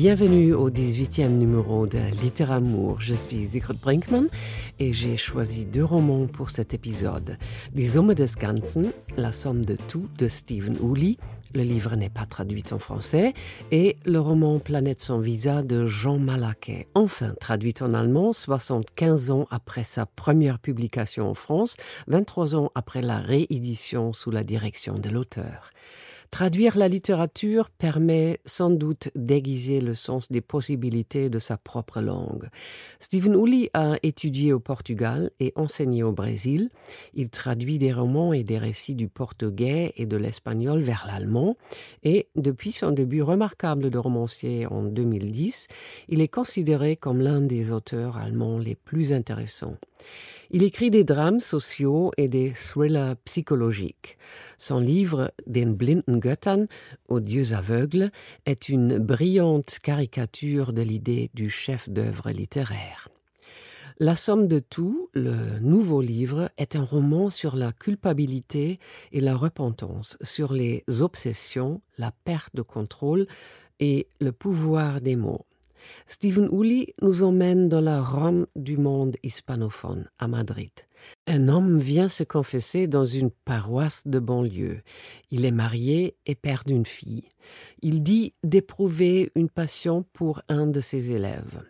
Bienvenue 0.00 0.54
au 0.54 0.70
18e 0.70 1.26
numéro 1.26 1.88
de 1.88 1.98
Littéramour. 2.22 3.00
Je 3.00 3.14
suis 3.14 3.44
Sigrid 3.44 3.80
Brinkmann 3.80 4.28
et 4.78 4.92
j'ai 4.92 5.16
choisi 5.16 5.66
deux 5.66 5.82
romans 5.82 6.28
pour 6.28 6.50
cet 6.50 6.72
épisode. 6.72 7.36
Die 7.74 7.84
Summe 7.84 8.14
des 8.14 8.28
Ganzen, 8.40 8.92
La 9.16 9.32
somme 9.32 9.64
de 9.64 9.76
tout 9.88 10.08
de 10.16 10.28
Stephen 10.28 10.76
Uli. 10.80 11.18
Le 11.52 11.62
livre 11.64 11.96
n'est 11.96 12.10
pas 12.10 12.26
traduit 12.26 12.62
en 12.70 12.78
français 12.78 13.34
et 13.72 13.96
le 14.04 14.20
roman 14.20 14.60
Planète 14.60 15.00
sans 15.00 15.18
visa 15.18 15.64
de 15.64 15.84
Jean 15.84 16.18
Malaquet, 16.18 16.86
enfin 16.94 17.34
traduit 17.40 17.74
en 17.80 17.92
allemand 17.92 18.32
75 18.32 19.32
ans 19.32 19.48
après 19.50 19.82
sa 19.82 20.06
première 20.06 20.60
publication 20.60 21.28
en 21.28 21.34
France, 21.34 21.76
23 22.06 22.54
ans 22.54 22.70
après 22.76 23.02
la 23.02 23.18
réédition 23.18 24.12
sous 24.12 24.30
la 24.30 24.44
direction 24.44 24.96
de 24.96 25.08
l'auteur. 25.08 25.72
Traduire 26.30 26.76
la 26.76 26.88
littérature 26.88 27.70
permet 27.70 28.38
sans 28.44 28.70
doute 28.70 29.08
d'aiguiser 29.14 29.80
le 29.80 29.94
sens 29.94 30.30
des 30.30 30.42
possibilités 30.42 31.30
de 31.30 31.38
sa 31.38 31.56
propre 31.56 32.00
langue. 32.00 32.48
Stephen 33.00 33.34
Uli 33.34 33.70
a 33.72 33.96
étudié 34.02 34.52
au 34.52 34.60
Portugal 34.60 35.30
et 35.40 35.52
enseigné 35.56 36.02
au 36.02 36.12
Brésil. 36.12 36.68
Il 37.14 37.30
traduit 37.30 37.78
des 37.78 37.92
romans 37.92 38.32
et 38.32 38.44
des 38.44 38.58
récits 38.58 38.94
du 38.94 39.08
portugais 39.08 39.94
et 39.96 40.06
de 40.06 40.16
l'espagnol 40.16 40.80
vers 40.80 41.04
l'allemand 41.06 41.56
et 42.02 42.28
depuis 42.36 42.72
son 42.72 42.90
début 42.90 43.22
remarquable 43.22 43.90
de 43.90 43.98
romancier 43.98 44.66
en 44.66 44.82
2010, 44.82 45.68
il 46.08 46.20
est 46.20 46.28
considéré 46.28 46.96
comme 46.96 47.20
l'un 47.20 47.40
des 47.40 47.72
auteurs 47.72 48.16
allemands 48.16 48.58
les 48.58 48.74
plus 48.74 49.12
intéressants. 49.12 49.76
Il 50.50 50.62
écrit 50.62 50.90
des 50.90 51.04
drames 51.04 51.40
sociaux 51.40 52.10
et 52.16 52.26
des 52.26 52.52
thrillers 52.52 53.16
psychologiques. 53.26 54.16
Son 54.56 54.80
livre 54.80 55.30
Den 55.46 55.74
blinden 55.74 56.20
Göttern, 56.20 56.68
aux 57.08 57.20
dieux 57.20 57.52
aveugles, 57.52 58.10
est 58.46 58.70
une 58.70 58.98
brillante 58.98 59.78
caricature 59.82 60.72
de 60.72 60.80
l'idée 60.80 61.30
du 61.34 61.50
chef 61.50 61.90
d'œuvre 61.90 62.30
littéraire. 62.30 63.08
La 64.00 64.16
somme 64.16 64.48
de 64.48 64.58
tout, 64.58 65.10
le 65.12 65.58
nouveau 65.58 66.00
livre, 66.00 66.50
est 66.56 66.76
un 66.76 66.84
roman 66.84 67.28
sur 67.28 67.54
la 67.54 67.72
culpabilité 67.72 68.78
et 69.12 69.20
la 69.20 69.36
repentance, 69.36 70.16
sur 70.22 70.54
les 70.54 70.84
obsessions, 71.00 71.82
la 71.98 72.12
perte 72.24 72.54
de 72.54 72.62
contrôle 72.62 73.26
et 73.80 74.06
le 74.20 74.32
pouvoir 74.32 75.02
des 75.02 75.16
mots. 75.16 75.47
Stephen 76.06 76.48
Uli 76.52 76.94
nous 77.02 77.22
emmène 77.22 77.68
dans 77.68 77.80
la 77.80 78.00
Rome 78.00 78.46
du 78.56 78.76
monde 78.76 79.16
hispanophone, 79.22 80.08
à 80.18 80.28
Madrid. 80.28 80.70
Un 81.26 81.48
homme 81.48 81.78
vient 81.78 82.08
se 82.08 82.24
confesser 82.24 82.86
dans 82.86 83.04
une 83.04 83.30
paroisse 83.30 84.06
de 84.06 84.18
banlieue. 84.18 84.82
Il 85.30 85.44
est 85.44 85.50
marié 85.50 86.16
et 86.26 86.34
père 86.34 86.64
d'une 86.66 86.86
fille. 86.86 87.28
Il 87.82 88.02
dit 88.02 88.34
d'éprouver 88.42 89.30
une 89.34 89.48
passion 89.48 90.04
pour 90.12 90.42
un 90.48 90.66
de 90.66 90.80
ses 90.80 91.12
élèves. 91.12 91.62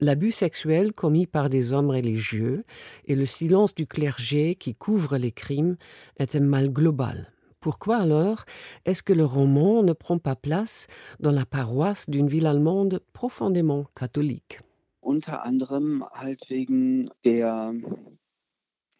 L'abus 0.00 0.32
sexuel 0.32 0.92
commis 0.92 1.26
par 1.26 1.48
des 1.48 1.72
hommes 1.72 1.90
religieux 1.90 2.62
et 3.06 3.14
le 3.14 3.26
silence 3.26 3.74
du 3.74 3.86
clergé 3.86 4.54
qui 4.56 4.74
couvre 4.74 5.16
les 5.16 5.32
crimes 5.32 5.76
est 6.18 6.34
un 6.34 6.40
mal 6.40 6.68
global. 6.68 7.33
Pourquoi 7.64 7.96
alors 7.96 8.44
est-ce 8.84 9.02
que 9.02 9.14
le 9.14 9.24
roman 9.24 9.82
ne 9.82 9.94
prend 9.94 10.18
pas 10.18 10.36
place 10.36 10.86
dans 11.18 11.30
la 11.30 11.46
paroisse 11.46 12.10
d'une 12.10 12.28
ville 12.28 12.46
allemande 12.46 13.00
profondément 13.14 13.86
catholique 13.94 14.60
Unter 15.00 15.42
anderem 15.46 16.04
halt 16.12 16.50
wegen 16.50 17.06
der 17.24 17.72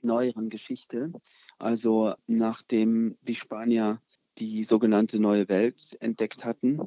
neueren 0.00 0.48
Geschichte. 0.48 1.12
Also 1.58 2.14
nachdem 2.26 3.18
die 3.20 3.34
Spanier 3.34 4.00
die 4.38 4.64
sogenannte 4.64 5.20
neue 5.20 5.46
Welt 5.50 5.98
entdeckt 6.00 6.46
hatten, 6.46 6.80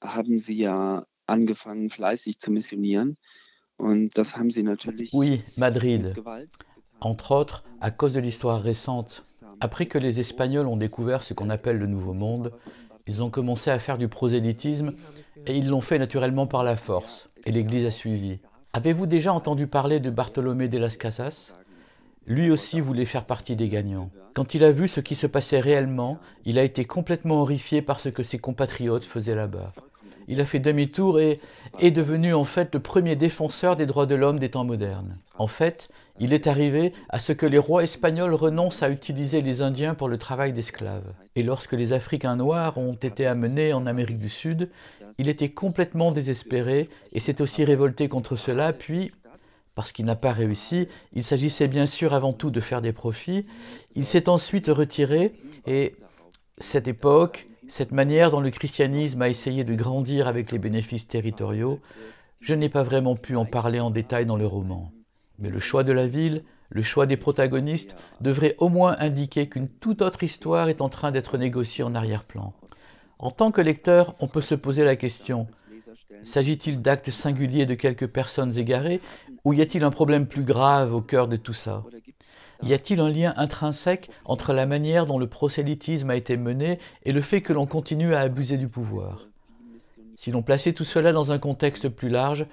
haben 0.00 0.40
sie 0.40 0.56
ja 0.56 1.06
angefangen 1.28 1.90
fleißig 1.90 2.40
zu 2.40 2.50
missionieren. 2.50 3.14
Und 3.76 4.18
das 4.18 4.36
haben 4.36 4.50
sie 4.50 4.64
natürlich. 4.64 5.12
Oui, 5.12 5.44
Madrid. 5.54 6.12
Entre 6.98 7.30
autres, 7.30 7.62
à 7.80 7.92
cause 7.92 8.14
de 8.14 8.20
l'histoire 8.20 8.62
récente 8.64 9.22
Après 9.64 9.86
que 9.86 9.96
les 9.96 10.20
Espagnols 10.20 10.66
ont 10.66 10.76
découvert 10.76 11.22
ce 11.22 11.32
qu'on 11.32 11.48
appelle 11.48 11.78
le 11.78 11.86
Nouveau 11.86 12.12
Monde, 12.12 12.52
ils 13.06 13.22
ont 13.22 13.30
commencé 13.30 13.70
à 13.70 13.78
faire 13.78 13.96
du 13.96 14.08
prosélytisme 14.08 14.92
et 15.46 15.56
ils 15.56 15.70
l'ont 15.70 15.80
fait 15.80 15.98
naturellement 15.98 16.46
par 16.46 16.64
la 16.64 16.76
force, 16.76 17.30
et 17.46 17.50
l'Église 17.50 17.86
a 17.86 17.90
suivi. 17.90 18.40
Avez-vous 18.74 19.06
déjà 19.06 19.32
entendu 19.32 19.66
parler 19.66 20.00
de 20.00 20.10
Bartolomé 20.10 20.68
de 20.68 20.76
las 20.76 20.98
Casas? 20.98 21.54
Lui 22.26 22.50
aussi 22.50 22.80
voulait 22.80 23.06
faire 23.06 23.24
partie 23.24 23.56
des 23.56 23.70
gagnants. 23.70 24.10
Quand 24.34 24.52
il 24.52 24.64
a 24.64 24.70
vu 24.70 24.86
ce 24.86 25.00
qui 25.00 25.14
se 25.14 25.26
passait 25.26 25.60
réellement, 25.60 26.18
il 26.44 26.58
a 26.58 26.62
été 26.62 26.84
complètement 26.84 27.40
horrifié 27.40 27.80
par 27.80 28.00
ce 28.00 28.10
que 28.10 28.22
ses 28.22 28.36
compatriotes 28.36 29.06
faisaient 29.06 29.34
là-bas. 29.34 29.72
Il 30.28 30.42
a 30.42 30.44
fait 30.44 30.58
demi-tour 30.58 31.20
et 31.20 31.40
est 31.80 31.90
devenu 31.90 32.34
en 32.34 32.44
fait 32.44 32.74
le 32.74 32.80
premier 32.80 33.16
défenseur 33.16 33.76
des 33.76 33.86
droits 33.86 34.04
de 34.04 34.14
l'homme 34.14 34.38
des 34.38 34.50
temps 34.50 34.64
modernes. 34.64 35.16
En 35.38 35.48
fait, 35.48 35.88
il 36.20 36.32
est 36.32 36.46
arrivé 36.46 36.92
à 37.08 37.18
ce 37.18 37.32
que 37.32 37.46
les 37.46 37.58
rois 37.58 37.82
espagnols 37.82 38.34
renoncent 38.34 38.82
à 38.82 38.90
utiliser 38.90 39.40
les 39.40 39.62
Indiens 39.62 39.94
pour 39.94 40.08
le 40.08 40.18
travail 40.18 40.52
d'esclaves. 40.52 41.12
Et 41.34 41.42
lorsque 41.42 41.72
les 41.72 41.92
Africains 41.92 42.36
noirs 42.36 42.78
ont 42.78 42.94
été 42.94 43.26
amenés 43.26 43.72
en 43.72 43.86
Amérique 43.86 44.20
du 44.20 44.28
Sud, 44.28 44.70
il 45.18 45.28
était 45.28 45.50
complètement 45.50 46.12
désespéré 46.12 46.88
et 47.12 47.20
s'est 47.20 47.42
aussi 47.42 47.64
révolté 47.64 48.08
contre 48.08 48.36
cela, 48.36 48.72
puis, 48.72 49.12
parce 49.74 49.90
qu'il 49.90 50.06
n'a 50.06 50.14
pas 50.14 50.32
réussi, 50.32 50.88
il 51.12 51.24
s'agissait 51.24 51.68
bien 51.68 51.86
sûr 51.86 52.14
avant 52.14 52.32
tout 52.32 52.50
de 52.50 52.60
faire 52.60 52.80
des 52.80 52.92
profits, 52.92 53.46
il 53.96 54.06
s'est 54.06 54.28
ensuite 54.28 54.68
retiré 54.68 55.32
et 55.66 55.96
cette 56.58 56.86
époque, 56.86 57.48
cette 57.68 57.92
manière 57.92 58.30
dont 58.30 58.40
le 58.40 58.50
christianisme 58.50 59.22
a 59.22 59.28
essayé 59.28 59.64
de 59.64 59.74
grandir 59.74 60.28
avec 60.28 60.52
les 60.52 60.58
bénéfices 60.58 61.08
territoriaux, 61.08 61.80
je 62.40 62.54
n'ai 62.54 62.68
pas 62.68 62.84
vraiment 62.84 63.16
pu 63.16 63.34
en 63.34 63.46
parler 63.46 63.80
en 63.80 63.90
détail 63.90 64.26
dans 64.26 64.36
le 64.36 64.46
roman. 64.46 64.92
Mais 65.38 65.50
le 65.50 65.60
choix 65.60 65.84
de 65.84 65.92
la 65.92 66.06
ville, 66.06 66.44
le 66.70 66.82
choix 66.82 67.06
des 67.06 67.16
protagonistes 67.16 67.96
devrait 68.20 68.56
au 68.58 68.68
moins 68.68 68.96
indiquer 68.98 69.48
qu'une 69.48 69.68
toute 69.68 70.02
autre 70.02 70.22
histoire 70.22 70.68
est 70.68 70.80
en 70.80 70.88
train 70.88 71.12
d'être 71.12 71.38
négociée 71.38 71.84
en 71.84 71.94
arrière-plan. 71.94 72.52
En 73.18 73.30
tant 73.30 73.50
que 73.50 73.60
lecteur, 73.60 74.14
on 74.20 74.26
peut 74.26 74.40
se 74.40 74.54
poser 74.54 74.84
la 74.84 74.96
question 74.96 75.46
s'agit-il 76.24 76.80
d'actes 76.80 77.10
singuliers 77.10 77.66
de 77.66 77.74
quelques 77.74 78.06
personnes 78.06 78.56
égarées 78.58 79.00
ou 79.44 79.52
y 79.52 79.60
a-t-il 79.60 79.84
un 79.84 79.90
problème 79.90 80.26
plus 80.26 80.44
grave 80.44 80.94
au 80.94 81.00
cœur 81.00 81.28
de 81.28 81.36
tout 81.36 81.52
ça? 81.52 81.84
Y 82.62 82.72
a-t-il 82.72 83.00
un 83.00 83.10
lien 83.10 83.34
intrinsèque 83.36 84.10
entre 84.24 84.52
la 84.52 84.66
manière 84.66 85.06
dont 85.06 85.18
le 85.18 85.28
prosélytisme 85.28 86.10
a 86.10 86.16
été 86.16 86.36
mené 86.36 86.78
et 87.02 87.12
le 87.12 87.20
fait 87.20 87.42
que 87.42 87.52
l'on 87.52 87.66
continue 87.66 88.14
à 88.14 88.20
abuser 88.20 88.56
du 88.56 88.68
pouvoir? 88.68 89.28
Si 90.24 90.30
l'on 90.30 90.42
plaçait 90.42 90.72
tout 90.72 90.84
cela 90.84 91.12
dans 91.12 91.32
un 91.32 91.38
contexte 91.38 91.90
plus 91.90 92.08
large, 92.08 92.46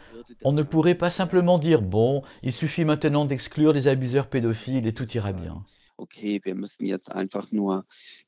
on 0.44 0.52
ne 0.52 0.62
pourrait 0.62 0.96
pas 0.96 1.10
simplement 1.10 1.58
dire 1.58 1.82
bon, 1.82 2.22
il 2.44 2.52
suffit 2.52 2.84
maintenant 2.84 3.24
d'exclure 3.24 3.72
les 3.72 3.88
abuseurs 3.88 4.28
pédophiles 4.28 4.86
et 4.86 4.94
tout 4.94 5.10
ira 5.14 5.32
bien. 5.32 5.64
Okay, 5.98 6.42
wir 6.44 6.54
müssen 6.54 6.86
jetzt 6.86 7.10
einfach 7.14 7.54
nur 7.54 7.86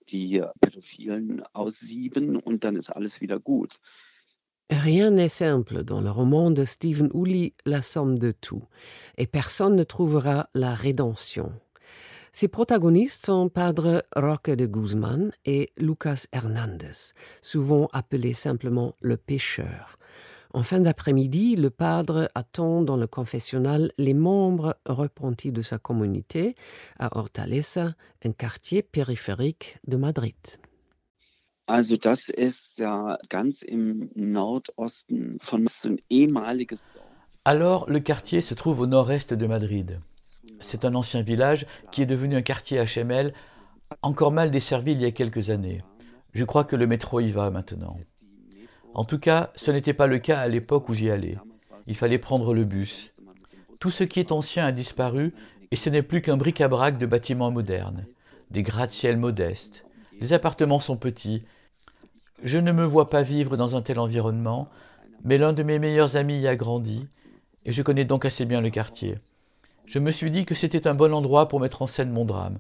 die 0.07 0.41
Pädophilen 0.61 1.43
aussieben 1.51 2.37
und 2.37 2.63
dann 2.63 2.77
ist 2.77 2.89
alles 2.89 3.19
wieder 3.19 3.37
gut. 3.37 3.79
Rien 4.69 5.11
n'est 5.11 5.27
simple 5.27 5.83
dans 5.83 5.99
le 5.99 6.09
roman 6.09 6.49
de 6.49 6.63
Stephen 6.63 7.09
Uli, 7.13 7.53
La 7.65 7.81
somme 7.81 8.17
de 8.17 8.31
tout, 8.31 8.63
et 9.17 9.27
personne 9.27 9.75
ne 9.75 9.83
trouvera 9.83 10.47
la 10.53 10.73
rédemption. 10.73 11.51
Ses 12.35 12.47
protagonistes 12.47 13.27
sont 13.27 13.47
Padre 13.47 14.03
Roque 14.15 14.49
de 14.49 14.65
Guzman 14.65 15.31
et 15.45 15.71
Lucas 15.77 16.25
Hernandez, 16.31 17.13
souvent 17.43 17.87
appelé 17.93 18.33
simplement 18.33 18.91
le 19.01 19.17
pêcheur. 19.17 19.99
En 20.55 20.63
fin 20.63 20.79
d'après-midi, 20.79 21.55
le 21.55 21.69
padre 21.69 22.29
attend 22.33 22.81
dans 22.81 22.97
le 22.97 23.05
confessionnal 23.05 23.91
les 23.99 24.15
membres 24.15 24.75
repentis 24.87 25.51
de 25.51 25.61
sa 25.61 25.77
communauté 25.77 26.55
à 26.97 27.15
Hortaleza, 27.15 27.93
un 28.25 28.31
quartier 28.31 28.81
périphérique 28.81 29.77
de 29.87 29.97
Madrid. 29.97 30.35
Also 31.67 31.97
das 31.97 32.29
ist 32.29 32.79
ja 32.79 33.17
ganz 33.29 33.61
im 33.61 34.09
Nordosten 34.15 35.37
von 35.39 35.67
ein 35.85 35.99
ehemaliges 36.09 36.83
Alors, 37.45 37.89
le 37.89 37.99
quartier 37.99 38.41
se 38.41 38.53
trouve 38.55 38.79
au 38.79 38.87
nord-est 38.87 39.33
de 39.33 39.47
Madrid. 39.47 39.99
C'est 40.61 40.85
un 40.85 40.95
ancien 40.95 41.21
village 41.21 41.65
qui 41.91 42.01
est 42.01 42.05
devenu 42.05 42.35
un 42.35 42.41
quartier 42.41 42.83
HML, 42.83 43.33
encore 44.01 44.31
mal 44.31 44.51
desservi 44.51 44.93
il 44.93 45.01
y 45.01 45.05
a 45.05 45.11
quelques 45.11 45.49
années. 45.49 45.83
Je 46.33 46.45
crois 46.45 46.63
que 46.63 46.75
le 46.75 46.87
métro 46.87 47.19
y 47.19 47.31
va 47.31 47.49
maintenant. 47.49 47.97
En 48.93 49.05
tout 49.05 49.19
cas, 49.19 49.51
ce 49.55 49.71
n'était 49.71 49.93
pas 49.93 50.07
le 50.07 50.19
cas 50.19 50.39
à 50.39 50.47
l'époque 50.47 50.89
où 50.89 50.93
j'y 50.93 51.09
allais. 51.09 51.37
Il 51.87 51.95
fallait 51.95 52.19
prendre 52.19 52.53
le 52.53 52.63
bus. 52.63 53.11
Tout 53.79 53.91
ce 53.91 54.03
qui 54.03 54.19
est 54.19 54.31
ancien 54.31 54.65
a 54.65 54.71
disparu 54.71 55.33
et 55.71 55.75
ce 55.75 55.89
n'est 55.89 56.03
plus 56.03 56.21
qu'un 56.21 56.37
bric-à-brac 56.37 56.97
de 56.97 57.05
bâtiments 57.05 57.51
modernes, 57.51 58.05
des 58.51 58.63
gratte-ciel 58.63 59.17
modestes. 59.17 59.85
Les 60.21 60.33
appartements 60.33 60.79
sont 60.79 60.97
petits. 60.97 61.43
Je 62.43 62.59
ne 62.59 62.71
me 62.71 62.85
vois 62.85 63.09
pas 63.09 63.23
vivre 63.23 63.57
dans 63.57 63.75
un 63.75 63.81
tel 63.81 63.99
environnement, 63.99 64.69
mais 65.23 65.37
l'un 65.37 65.53
de 65.53 65.63
mes 65.63 65.79
meilleurs 65.79 66.15
amis 66.15 66.39
y 66.39 66.47
a 66.47 66.55
grandi 66.55 67.07
et 67.65 67.71
je 67.71 67.81
connais 67.81 68.05
donc 68.05 68.25
assez 68.25 68.45
bien 68.45 68.61
le 68.61 68.69
quartier. 68.69 69.17
Je 69.85 69.99
me 69.99 70.11
suis 70.11 70.31
dit 70.31 70.45
que 70.45 70.55
c'était 70.55 70.87
un 70.87 70.95
bon 70.95 71.13
endroit 71.13 71.47
pour 71.47 71.59
mettre 71.59 71.81
en 71.81 71.87
scène 71.87 72.11
mon 72.11 72.25
drame. 72.25 72.59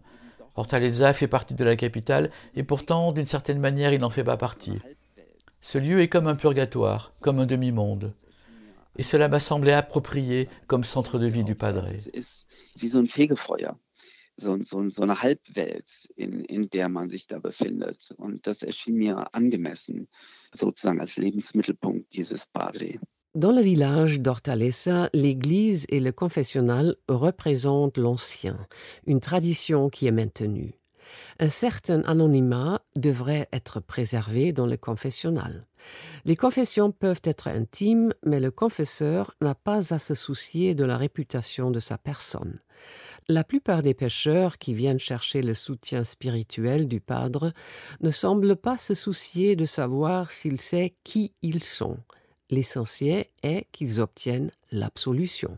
Fortaleza 0.55 1.13
fait 1.13 1.27
partie 1.27 1.55
de 1.55 1.63
la 1.63 1.75
capitale, 1.75 2.29
et 2.55 2.63
pourtant, 2.63 3.11
d'une 3.11 3.25
certaine 3.25 3.59
manière, 3.59 3.93
il 3.93 4.01
n'en 4.01 4.09
fait 4.09 4.23
pas 4.23 4.37
partie. 4.37 4.77
Ce 5.61 5.77
lieu 5.77 6.01
est 6.01 6.09
comme 6.09 6.27
un 6.27 6.35
purgatoire, 6.35 7.13
comme 7.21 7.39
un 7.39 7.45
demi-monde. 7.45 8.13
Et 8.97 9.03
cela 9.03 9.29
m'a 9.29 9.39
semblé 9.39 9.71
approprié 9.71 10.47
comme 10.67 10.83
centre 10.83 11.17
de 11.17 11.25
vie 11.25 11.43
du 11.43 11.55
Padre. 11.55 11.87
So, 14.39 14.57
so, 14.63 14.89
so 14.89 15.03
eine 15.03 15.21
Halbwelt, 15.21 16.07
in, 16.15 16.43
in 16.45 16.67
der 16.67 16.89
man 16.89 17.07
sich 17.07 17.27
da 17.27 17.37
befindet. 17.37 18.11
Und 18.17 18.47
das 18.47 18.63
erschien 18.63 18.95
mir 18.95 19.27
angemessen, 19.31 20.07
sozusagen 20.51 20.99
als 20.99 21.17
Lebensmittelpunkt 21.17 22.15
dieses 22.15 22.47
Padre. 22.47 22.99
Dans 23.35 23.51
le 23.51 23.61
village 23.61 24.19
d'Hortaleza, 24.19 25.09
l'église 25.11 25.87
et 25.89 25.99
le 25.99 26.11
confessionnal 26.11 26.97
représentent 27.07 27.97
l'ancien, 27.97 28.59
une 29.07 29.21
tradition 29.21 29.89
qui 29.89 30.05
est 30.05 30.11
maintenue. 30.11 30.75
Un 31.39 31.49
certain 31.49 32.01
anonymat 32.01 32.83
devrait 32.95 33.49
être 33.51 33.79
préservé 33.79 34.53
dans 34.53 34.67
le 34.67 34.77
confessionnal. 34.77 35.65
Les 36.25 36.35
confessions 36.35 36.91
peuvent 36.91 37.23
être 37.23 37.47
intimes, 37.47 38.13
mais 38.23 38.39
le 38.39 38.51
confesseur 38.51 39.33
n'a 39.41 39.55
pas 39.55 39.95
à 39.95 39.97
se 39.97 40.13
soucier 40.13 40.75
de 40.75 40.85
la 40.85 40.95
réputation 40.95 41.71
de 41.71 41.79
sa 41.79 41.97
personne. 41.97 42.59
La 43.27 43.43
plupart 43.43 43.81
des 43.81 43.95
pêcheurs 43.95 44.59
qui 44.59 44.75
viennent 44.75 44.99
chercher 44.99 45.41
le 45.41 45.55
soutien 45.55 46.03
spirituel 46.03 46.87
du 46.87 46.99
padre 46.99 47.51
ne 47.99 48.11
semblent 48.11 48.57
pas 48.57 48.77
se 48.77 48.93
soucier 48.93 49.55
de 49.55 49.65
savoir 49.65 50.29
s'il 50.29 50.61
sait 50.61 50.93
qui 51.03 51.33
ils 51.41 51.63
sont. 51.63 51.97
L'essentiel 52.49 53.25
est 53.41 53.67
qu'ils 53.71 54.01
obtiennent 54.01 54.51
l'absolution. 54.71 55.57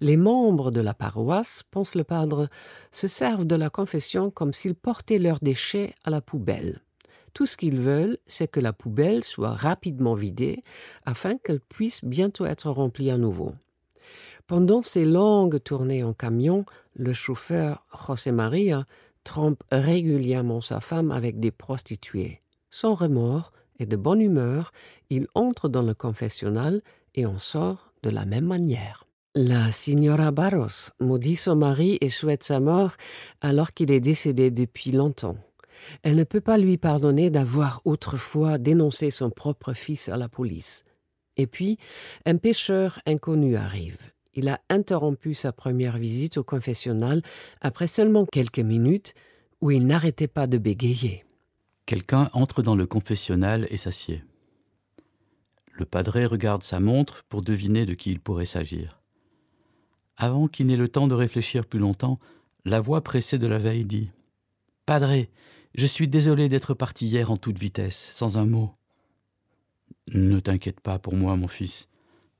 Les 0.00 0.16
membres 0.16 0.70
de 0.70 0.80
la 0.80 0.94
paroisse, 0.94 1.62
pense 1.70 1.94
le 1.94 2.04
padre, 2.04 2.48
se 2.90 3.08
servent 3.08 3.46
de 3.46 3.56
la 3.56 3.70
confession 3.70 4.30
comme 4.30 4.52
s'ils 4.52 4.74
portaient 4.74 5.18
leurs 5.18 5.40
déchets 5.40 5.94
à 6.04 6.10
la 6.10 6.20
poubelle. 6.20 6.80
Tout 7.34 7.46
ce 7.46 7.56
qu'ils 7.56 7.80
veulent, 7.80 8.18
c'est 8.26 8.48
que 8.48 8.60
la 8.60 8.72
poubelle 8.72 9.24
soit 9.24 9.52
rapidement 9.54 10.14
vidée 10.14 10.62
afin 11.04 11.36
qu'elle 11.36 11.60
puisse 11.60 12.04
bientôt 12.04 12.46
être 12.46 12.70
remplie 12.70 13.10
à 13.10 13.18
nouveau. 13.18 13.52
Pendant 14.46 14.82
ces 14.82 15.04
longues 15.04 15.60
tournées 15.62 16.04
en 16.04 16.12
camion, 16.12 16.64
le 16.94 17.12
chauffeur 17.12 17.84
José 18.06 18.30
Maria 18.30 18.84
trompe 19.24 19.64
régulièrement 19.72 20.60
sa 20.60 20.80
femme 20.80 21.10
avec 21.10 21.40
des 21.40 21.50
prostituées. 21.50 22.40
Sans 22.70 22.94
remords 22.94 23.52
et 23.78 23.86
de 23.86 23.96
bonne 23.96 24.20
humeur, 24.20 24.72
il 25.10 25.26
entre 25.34 25.68
dans 25.68 25.82
le 25.82 25.94
confessionnal 25.94 26.82
et 27.14 27.26
en 27.26 27.38
sort 27.38 27.92
de 28.02 28.10
la 28.10 28.24
même 28.24 28.46
manière. 28.46 29.06
La 29.34 29.72
signora 29.72 30.30
Barros 30.30 30.90
maudit 31.00 31.36
son 31.36 31.56
mari 31.56 31.98
et 32.00 32.08
souhaite 32.08 32.44
sa 32.44 32.60
mort 32.60 32.92
alors 33.40 33.72
qu'il 33.72 33.90
est 33.90 34.00
décédé 34.00 34.50
depuis 34.50 34.92
longtemps. 34.92 35.36
Elle 36.02 36.16
ne 36.16 36.24
peut 36.24 36.40
pas 36.40 36.56
lui 36.56 36.76
pardonner 36.76 37.30
d'avoir 37.30 37.82
autrefois 37.84 38.58
dénoncé 38.58 39.10
son 39.10 39.30
propre 39.30 39.72
fils 39.72 40.08
à 40.08 40.16
la 40.16 40.28
police. 40.28 40.84
Et 41.36 41.46
puis, 41.46 41.78
un 42.26 42.36
pêcheur 42.36 43.00
inconnu 43.06 43.56
arrive. 43.56 43.98
Il 44.34 44.48
a 44.48 44.60
interrompu 44.68 45.34
sa 45.34 45.52
première 45.52 45.98
visite 45.98 46.38
au 46.38 46.44
confessionnal 46.44 47.22
après 47.60 47.86
seulement 47.86 48.26
quelques 48.26 48.60
minutes 48.60 49.14
où 49.60 49.70
il 49.70 49.86
n'arrêtait 49.86 50.28
pas 50.28 50.46
de 50.46 50.58
bégayer. 50.58 51.23
Quelqu'un 51.86 52.30
entre 52.32 52.62
dans 52.62 52.76
le 52.76 52.86
confessionnal 52.86 53.66
et 53.70 53.76
s'assied. 53.76 54.24
Le 55.72 55.84
padré 55.84 56.24
regarde 56.24 56.62
sa 56.62 56.80
montre 56.80 57.24
pour 57.28 57.42
deviner 57.42 57.84
de 57.84 57.94
qui 57.94 58.10
il 58.10 58.20
pourrait 58.20 58.46
s'agir. 58.46 59.02
Avant 60.16 60.46
qu'il 60.48 60.66
n'ait 60.66 60.76
le 60.76 60.88
temps 60.88 61.08
de 61.08 61.14
réfléchir 61.14 61.66
plus 61.66 61.80
longtemps, 61.80 62.18
la 62.64 62.80
voix 62.80 63.02
pressée 63.02 63.38
de 63.38 63.46
la 63.46 63.58
veille 63.58 63.84
dit 63.84 64.10
Padré, 64.86 65.30
je 65.74 65.86
suis 65.86 66.08
désolé 66.08 66.48
d'être 66.48 66.72
parti 66.72 67.06
hier 67.06 67.30
en 67.30 67.36
toute 67.36 67.58
vitesse, 67.58 68.08
sans 68.12 68.38
un 68.38 68.46
mot. 68.46 68.72
Ne 70.12 70.38
t'inquiète 70.38 70.80
pas 70.80 70.98
pour 70.98 71.14
moi, 71.14 71.36
mon 71.36 71.48
fils, 71.48 71.88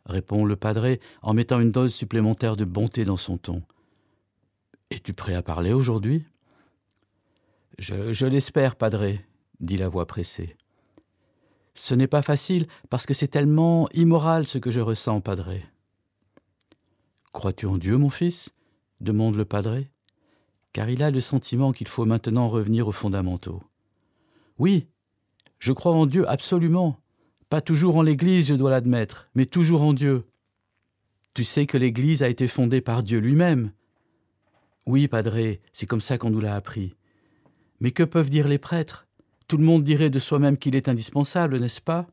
répond 0.07 0.45
le 0.45 0.57
padré 0.57 1.01
en 1.23 1.35
mettant 1.35 1.61
une 1.61 1.73
dose 1.73 1.95
supplémentaire 1.95 2.57
de 2.57 2.65
bonté 2.65 3.05
dans 3.05 3.17
son 3.17 3.39
ton. 3.39 3.63
Es-tu 4.91 5.13
prêt 5.15 5.35
à 5.35 5.43
parler 5.43 5.73
aujourd'hui 5.73 6.25
Je, 7.79 8.27
l'espère, 8.27 8.77
padré, 8.77 9.25
dit 9.61 9.77
la 9.77 9.89
voix 9.89 10.07
pressée. 10.07 10.57
Ce 11.75 11.95
n'est 11.95 12.07
pas 12.07 12.23
facile 12.23 12.67
parce 12.89 13.07
que 13.07 13.15
c'est 13.15 13.29
tellement 13.29 13.89
immoral 13.93 14.47
ce 14.47 14.59
que 14.59 14.71
je 14.71 14.81
ressens, 14.81 15.21
padré. 15.21 15.65
Crois-tu 17.33 17.67
en 17.67 17.79
Dieu, 17.79 17.97
mon 17.97 18.11
fils? 18.11 18.51
demande 19.01 19.37
le 19.37 19.45
padré, 19.45 19.91
car 20.73 20.89
il 20.89 21.03
a 21.03 21.11
le 21.11 21.21
sentiment 21.21 21.73
qu'il 21.73 21.89
faut 21.89 22.05
maintenant 22.05 22.49
revenir 22.49 22.89
aux 22.89 22.93
fondamentaux. 22.93 23.63
Oui, 24.59 24.87
je 25.59 25.73
crois 25.73 25.93
en 25.93 26.07
Dieu 26.07 26.29
absolument. 26.29 27.01
Pas 27.51 27.61
toujours 27.61 27.97
en 27.97 28.03
l'Église, 28.03 28.49
je 28.49 28.55
dois 28.55 28.71
l'admettre, 28.71 29.29
mais 29.35 29.47
toujours 29.47 29.83
en 29.83 29.93
Dieu. 29.93 30.25
Tu 31.35 31.45
sais 31.45 31.67
que 31.67 31.77
l'Église 31.77 32.23
a 32.23 32.29
été 32.29 32.49
fondée 32.49 32.81
par 32.81 33.03
Dieu 33.03 33.19
lui-même. 33.19 33.73
Oui, 34.87 35.09
padré, 35.09 35.61
c'est 35.73 35.87
comme 35.87 36.01
ça 36.01 36.19
qu'on 36.19 36.31
nous 36.31 36.41
l'a 36.41 36.55
appris. 36.55 36.95
Mais 37.81 37.91
que 37.91 38.03
peuvent 38.03 38.31
dire 38.31 38.49
les 38.49 38.59
prêtres? 38.59 39.07
Tout 39.49 39.57
le 39.57 39.65
monde 39.65 39.85
dirait 39.85 40.11
de 40.11 40.19
soi-même 40.19 40.59
qu'il 40.59 40.75
est 40.75 40.89
indispensable, 40.89 41.59
n'est-ce 41.59 41.81
pas? 41.81 42.07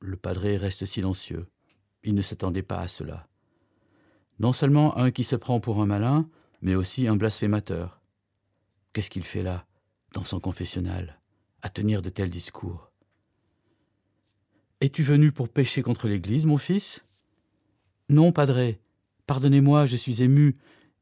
Le 0.00 0.16
padré 0.16 0.56
reste 0.56 0.86
silencieux. 0.86 1.46
Il 2.02 2.14
ne 2.14 2.22
s'attendait 2.22 2.62
pas 2.62 2.80
à 2.80 2.88
cela 2.88 3.26
non 4.38 4.52
seulement 4.52 4.96
un 4.98 5.10
qui 5.10 5.24
se 5.24 5.36
prend 5.36 5.60
pour 5.60 5.80
un 5.80 5.86
malin, 5.86 6.28
mais 6.60 6.74
aussi 6.74 7.06
un 7.08 7.16
blasphémateur. 7.16 8.00
Qu'est-ce 8.92 9.10
qu'il 9.10 9.24
fait 9.24 9.42
là, 9.42 9.66
dans 10.12 10.24
son 10.24 10.40
confessionnal, 10.40 11.20
à 11.62 11.68
tenir 11.68 12.02
de 12.02 12.10
tels 12.10 12.30
discours? 12.30 12.90
Es-tu 14.80 15.02
venu 15.02 15.32
pour 15.32 15.48
pécher 15.48 15.82
contre 15.82 16.08
l'Église, 16.08 16.46
mon 16.46 16.58
fils? 16.58 17.04
Non, 18.08 18.30
padré. 18.32 18.80
Pardonnez-moi, 19.26 19.86
je 19.86 19.96
suis 19.96 20.22
ému, 20.22 20.54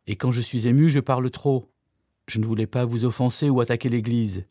et 0.07 0.17
quand 0.17 0.31
je 0.31 0.41
suis 0.41 0.67
ému, 0.67 0.89
je 0.91 1.01
parle 1.01 1.31
trop. 1.31 1.71
Je 2.27 2.39
ne 2.39 2.47
voulais 2.47 2.67
pas 2.67 2.85
vous 2.85 3.05
offenser 3.05 3.51
ou 3.51 3.61
attaquer 3.61 3.89
l'Église. 3.89 4.47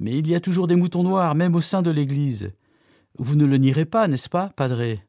Mais 0.00 0.16
il 0.16 0.26
y 0.26 0.34
a 0.34 0.40
toujours 0.40 0.66
des 0.66 0.76
moutons 0.76 1.02
noirs, 1.02 1.34
même 1.34 1.54
au 1.54 1.60
sein 1.60 1.82
de 1.82 1.90
l'Église. 1.90 2.52
Vous 3.18 3.36
ne 3.36 3.44
le 3.44 3.58
nierez 3.58 3.84
pas, 3.84 4.08
n'est-ce 4.08 4.30
pas, 4.30 4.48
padré? 4.48 5.04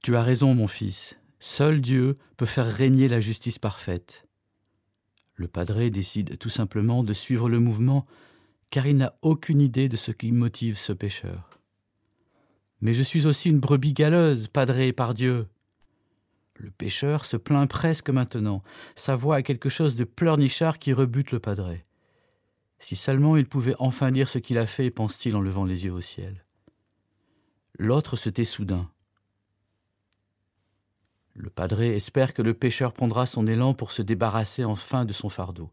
Tu 0.00 0.14
as 0.14 0.22
raison, 0.22 0.54
mon 0.54 0.68
fils. 0.68 1.18
Seul 1.40 1.80
Dieu 1.80 2.18
peut 2.36 2.46
faire 2.46 2.72
régner 2.72 3.08
la 3.08 3.18
justice 3.18 3.58
parfaite. 3.58 4.24
Le 5.34 5.48
padré 5.48 5.90
décide 5.90 6.38
tout 6.38 6.50
simplement 6.50 7.02
de 7.02 7.12
suivre 7.12 7.48
le 7.48 7.58
mouvement 7.58 8.06
car 8.70 8.86
il 8.86 8.96
n'a 8.96 9.18
aucune 9.22 9.60
idée 9.60 9.88
de 9.88 9.96
ce 9.96 10.12
qui 10.12 10.30
motive 10.30 10.78
ce 10.78 10.92
pécheur. 10.92 11.58
Mais 12.80 12.92
je 12.92 13.02
suis 13.02 13.26
aussi 13.26 13.48
une 13.48 13.58
brebis 13.58 13.92
galeuse, 13.92 14.46
padré 14.46 14.92
par 14.92 15.14
Dieu. 15.14 15.48
Le 16.54 16.70
pécheur 16.70 17.24
se 17.24 17.36
plaint 17.36 17.68
presque 17.68 18.10
maintenant. 18.10 18.62
Sa 18.94 19.16
voix 19.16 19.36
a 19.36 19.42
quelque 19.42 19.68
chose 19.68 19.96
de 19.96 20.04
pleurnichard 20.04 20.78
qui 20.78 20.92
rebute 20.92 21.32
le 21.32 21.40
padré. 21.40 21.87
Si 22.78 22.96
seulement 22.96 23.36
il 23.36 23.48
pouvait 23.48 23.74
enfin 23.78 24.10
dire 24.10 24.28
ce 24.28 24.38
qu'il 24.38 24.58
a 24.58 24.66
fait, 24.66 24.90
pense-t-il 24.90 25.34
en 25.36 25.40
levant 25.40 25.64
les 25.64 25.84
yeux 25.84 25.92
au 25.92 26.00
ciel. 26.00 26.44
L'autre 27.78 28.16
se 28.16 28.28
tait 28.28 28.44
soudain. 28.44 28.90
Le 31.34 31.50
padré 31.50 31.94
espère 31.94 32.34
que 32.34 32.42
le 32.42 32.54
pêcheur 32.54 32.92
prendra 32.92 33.26
son 33.26 33.46
élan 33.46 33.74
pour 33.74 33.92
se 33.92 34.02
débarrasser 34.02 34.64
enfin 34.64 35.04
de 35.04 35.12
son 35.12 35.28
fardeau. 35.28 35.70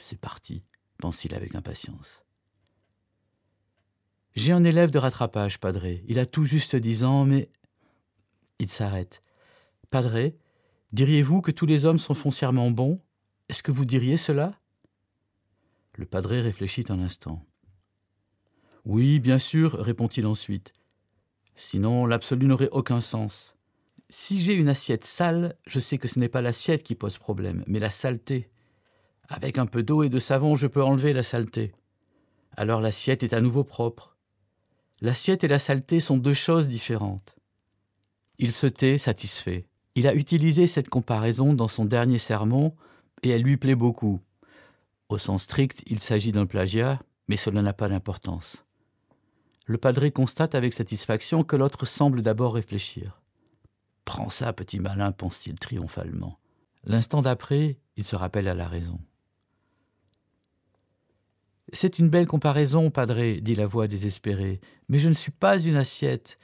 C'est 0.00 0.20
parti, 0.20 0.62
pense-t-il 0.98 1.34
avec 1.34 1.54
impatience. 1.54 2.22
J'ai 4.34 4.52
un 4.52 4.64
élève 4.64 4.90
de 4.90 4.98
rattrapage, 4.98 5.58
padré. 5.58 6.04
Il 6.08 6.18
a 6.18 6.26
tout 6.26 6.44
juste 6.44 6.76
dix 6.76 7.04
ans, 7.04 7.24
mais. 7.24 7.50
Il 8.58 8.68
s'arrête. 8.68 9.22
Padré, 9.90 10.36
diriez-vous 10.92 11.40
que 11.40 11.50
tous 11.50 11.66
les 11.66 11.86
hommes 11.86 11.98
sont 11.98 12.14
foncièrement 12.14 12.70
bons? 12.70 13.00
Est-ce 13.48 13.62
que 13.62 13.72
vous 13.72 13.86
diriez 13.86 14.16
cela? 14.16 14.58
Le 15.96 16.06
padré 16.06 16.40
réfléchit 16.40 16.84
un 16.88 17.00
instant. 17.00 17.44
Oui, 18.84 19.18
bien 19.18 19.38
sûr, 19.38 19.72
répond-il 19.72 20.26
ensuite. 20.26 20.72
Sinon, 21.56 22.06
l'absolu 22.06 22.46
n'aurait 22.46 22.68
aucun 22.70 23.00
sens 23.00 23.56
si 24.08 24.40
j'ai 24.40 24.54
une 24.54 24.68
assiette 24.68 25.04
sale, 25.04 25.56
je 25.66 25.80
sais 25.80 25.98
que 25.98 26.08
ce 26.08 26.18
n'est 26.18 26.28
pas 26.28 26.42
l'assiette 26.42 26.82
qui 26.82 26.94
pose 26.94 27.18
problème, 27.18 27.64
mais 27.66 27.78
la 27.78 27.90
saleté. 27.90 28.48
Avec 29.28 29.58
un 29.58 29.66
peu 29.66 29.82
d'eau 29.82 30.02
et 30.02 30.08
de 30.08 30.20
savon, 30.20 30.54
je 30.54 30.68
peux 30.68 30.82
enlever 30.82 31.12
la 31.12 31.24
saleté. 31.24 31.72
Alors 32.56 32.80
l'assiette 32.80 33.24
est 33.24 33.32
à 33.32 33.40
nouveau 33.40 33.64
propre. 33.64 34.16
L'assiette 35.00 35.44
et 35.44 35.48
la 35.48 35.58
saleté 35.58 35.98
sont 36.00 36.16
deux 36.16 36.34
choses 36.34 36.68
différentes. 36.68 37.34
Il 38.38 38.52
se 38.52 38.66
tait 38.66 38.98
satisfait. 38.98 39.66
Il 39.96 40.06
a 40.06 40.14
utilisé 40.14 40.66
cette 40.66 40.88
comparaison 40.88 41.52
dans 41.52 41.68
son 41.68 41.84
dernier 41.84 42.18
sermon, 42.18 42.74
et 43.22 43.30
elle 43.30 43.42
lui 43.42 43.56
plaît 43.56 43.74
beaucoup. 43.74 44.20
Au 45.08 45.18
sens 45.18 45.44
strict, 45.44 45.82
il 45.86 46.00
s'agit 46.00 46.32
d'un 46.32 46.46
plagiat, 46.46 47.00
mais 47.28 47.36
cela 47.36 47.62
n'a 47.62 47.72
pas 47.72 47.88
d'importance. 47.88 48.64
Le 49.66 49.78
padré 49.78 50.10
constate 50.10 50.54
avec 50.54 50.72
satisfaction 50.72 51.44
que 51.44 51.56
l'autre 51.56 51.86
semble 51.86 52.22
d'abord 52.22 52.54
réfléchir. 52.54 53.20
Prends 54.04 54.30
ça, 54.30 54.52
petit 54.52 54.78
malin, 54.78 55.12
pense-t-il 55.12 55.58
triomphalement. 55.58 56.38
L'instant 56.84 57.20
d'après, 57.20 57.78
il 57.96 58.04
se 58.04 58.14
rappelle 58.14 58.46
à 58.46 58.54
la 58.54 58.68
raison. 58.68 59.00
C'est 61.72 61.98
une 61.98 62.08
belle 62.08 62.28
comparaison, 62.28 62.90
padré, 62.90 63.40
dit 63.40 63.56
la 63.56 63.66
voix 63.66 63.88
désespérée, 63.88 64.60
mais 64.88 65.00
je 65.00 65.08
ne 65.08 65.14
suis 65.14 65.32
pas 65.32 65.58
une 65.58 65.76
assiette. 65.76 66.38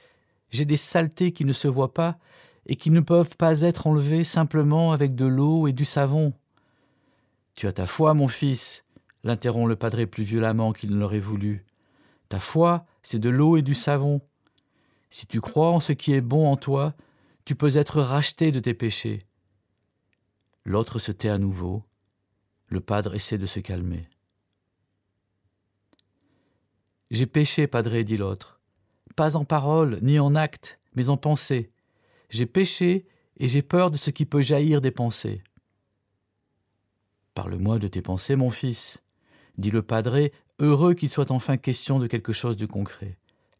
J'ai 0.49 0.65
des 0.65 0.75
saletés 0.77 1.31
qui 1.31 1.45
ne 1.45 1.53
se 1.53 1.69
voient 1.69 1.93
pas 1.93 2.17
et 2.65 2.75
qui 2.75 2.91
ne 2.91 2.99
peuvent 2.99 3.37
pas 3.37 3.61
être 3.61 3.87
enlevées 3.87 4.25
simplement 4.25 4.91
avec 4.91 5.15
de 5.15 5.25
l'eau 5.25 5.67
et 5.67 5.73
du 5.73 5.85
savon. 5.85 6.33
Tu 7.55 7.67
as 7.67 7.73
ta 7.73 7.85
foi, 7.85 8.13
mon 8.13 8.27
fils, 8.27 8.83
l'interrompt 9.23 9.67
le 9.67 9.75
padré 9.75 10.07
plus 10.07 10.23
violemment 10.23 10.73
qu'il 10.73 10.91
ne 10.91 10.99
l'aurait 10.99 11.19
voulu. 11.19 11.65
Ta 12.29 12.39
foi, 12.39 12.85
c'est 13.03 13.19
de 13.19 13.29
l'eau 13.29 13.57
et 13.57 13.61
du 13.61 13.73
savon. 13.73 14.21
Si 15.11 15.27
tu 15.27 15.41
crois 15.41 15.69
en 15.69 15.79
ce 15.79 15.93
qui 15.93 16.13
est 16.13 16.21
bon 16.21 16.47
en 16.47 16.57
toi, 16.57 16.95
tu 17.45 17.55
peux 17.55 17.77
être 17.77 18.01
racheté 18.01 18.51
de 18.51 18.59
tes 18.59 18.73
péchés. 18.73 19.27
L'autre 20.65 20.97
se 20.97 21.11
tait 21.11 21.29
à 21.29 21.37
nouveau. 21.37 21.83
Le 22.67 22.79
padre 22.79 23.13
essaie 23.13 23.37
de 23.37 23.45
se 23.45 23.59
calmer. 23.59 24.07
J'ai 27.11 27.27
péché, 27.27 27.67
padré, 27.67 28.03
dit 28.03 28.17
l'autre. 28.17 28.59
Pas 29.15 29.35
en 29.35 29.45
parole, 29.45 29.99
ni 30.01 30.17
en 30.19 30.33
acte, 30.33 30.79
mais 30.95 31.09
en 31.09 31.17
pensée. 31.17 31.71
J'ai 32.29 32.47
péché 32.47 33.05
et 33.37 33.47
j'ai 33.47 33.61
peur 33.61 33.91
de 33.91 33.97
ce 33.97 34.09
qui 34.09 34.25
peut 34.25 34.41
jaillir 34.41 34.81
des 34.81 34.89
pensées. 34.89 35.43
Parle-moi 37.33 37.79
de 37.79 37.87
tes 37.87 38.01
pensées, 38.01 38.35
mon 38.35 38.49
fils, 38.49 39.01
dit 39.57 39.71
le 39.71 39.81
padré, 39.81 40.31
heureux 40.59 40.93
qu'il 40.93 41.09
soit 41.09 41.31
enfin 41.31 41.57
question 41.57 41.99
de 41.99 42.07
quelque 42.07 42.33
chose 42.33 42.57
de 42.57 42.65
concret. 42.65 43.17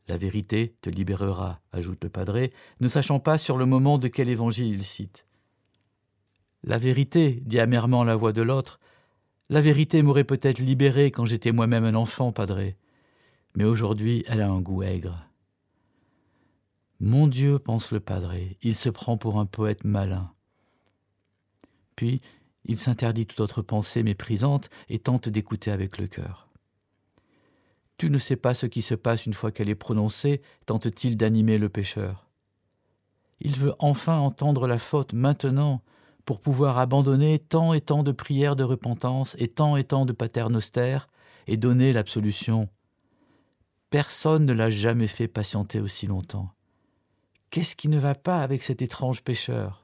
La 0.08 0.18
vérité 0.18 0.76
te 0.82 0.90
libérera, 0.90 1.62
ajoute 1.72 2.04
le 2.04 2.10
padré, 2.10 2.52
ne 2.82 2.88
sachant 2.88 3.20
pas 3.20 3.38
sur 3.38 3.58
le 3.58 3.66
moment 3.66 3.98
de 3.98 4.08
quel 4.08 4.30
évangile 4.30 4.68
il 4.68 4.84
cite. 4.84 5.26
La 6.64 6.78
vérité, 6.78 7.42
dit 7.46 7.60
amèrement 7.60 8.04
la 8.04 8.16
voix 8.16 8.34
de 8.34 8.42
l'autre, 8.42 8.80
la 9.50 9.62
vérité 9.62 10.02
m'aurait 10.02 10.24
peut-être 10.24 10.60
libéré 10.60 11.12
quand 11.12 11.26
j'étais 11.26 11.52
moi-même 11.52 11.86
un 11.86 11.96
enfant, 11.96 12.32
padré, 12.32 12.78
mais 13.56 13.66
aujourd'hui 13.66 14.24
elle 14.28 14.42
a 14.42 14.50
un 14.50 14.62
goût 14.62 14.84
aigre. 14.84 15.28
Mon 17.00 17.28
Dieu, 17.28 17.60
pense 17.60 17.92
le 17.92 18.00
padré, 18.00 18.58
il 18.62 18.76
se 18.76 18.90
prend 18.90 19.18
pour 19.18 19.40
un 19.40 19.46
poète 19.46 19.84
malin. 19.84 20.32
Puis 21.96 22.22
il 22.66 22.78
s'interdit 22.78 23.26
toute 23.26 23.40
autre 23.40 23.62
pensée 23.62 24.04
méprisante 24.04 24.70
et 24.90 25.00
tente 25.00 25.30
d'écouter 25.30 25.72
avec 25.72 25.98
le 25.98 26.08
cœur. 26.08 26.50
Tu 27.98 28.10
ne 28.10 28.18
sais 28.18 28.36
pas 28.36 28.54
ce 28.54 28.66
qui 28.66 28.82
se 28.82 28.96
passe 28.96 29.26
une 29.26 29.34
fois 29.34 29.52
qu'elle 29.52 29.70
est 29.70 29.76
prononcée, 29.76 30.42
tente-t-il 30.66 31.18
d'animer 31.18 31.58
le 31.58 31.70
pécheur. 31.70 32.28
Il 33.40 33.58
veut 33.58 33.74
enfin 33.80 34.18
entendre 34.18 34.68
la 34.68 34.78
faute 34.78 35.14
maintenant, 35.14 35.82
pour 36.26 36.40
pouvoir 36.40 36.78
abandonner 36.78 37.40
tant 37.40 37.74
et 37.74 37.82
tant 37.82 38.04
de 38.04 38.12
prières 38.12 38.56
de 38.56 38.64
repentance 38.64 39.36
et 39.40 39.48
tant 39.48 39.76
et 39.76 39.84
tant 39.84 40.06
de 40.06 40.14
paternostères 40.14 41.10
et 41.48 41.58
donner 41.58 41.92
l'absolution. 41.92 42.70
Personne 43.90 44.46
ne 44.46 44.54
l'a 44.54 44.70
jamais 44.70 45.08
fait 45.08 45.28
patienter 45.28 45.80
aussi 45.80 46.08
longtemps. 46.08 46.50
Qu'est-ce 47.50 47.76
qui 47.76 47.90
ne 47.90 48.00
va 48.00 48.16
pas 48.16 48.42
avec 48.42 48.64
cet 48.64 48.82
étrange 48.82 49.22
pécheur 49.22 49.83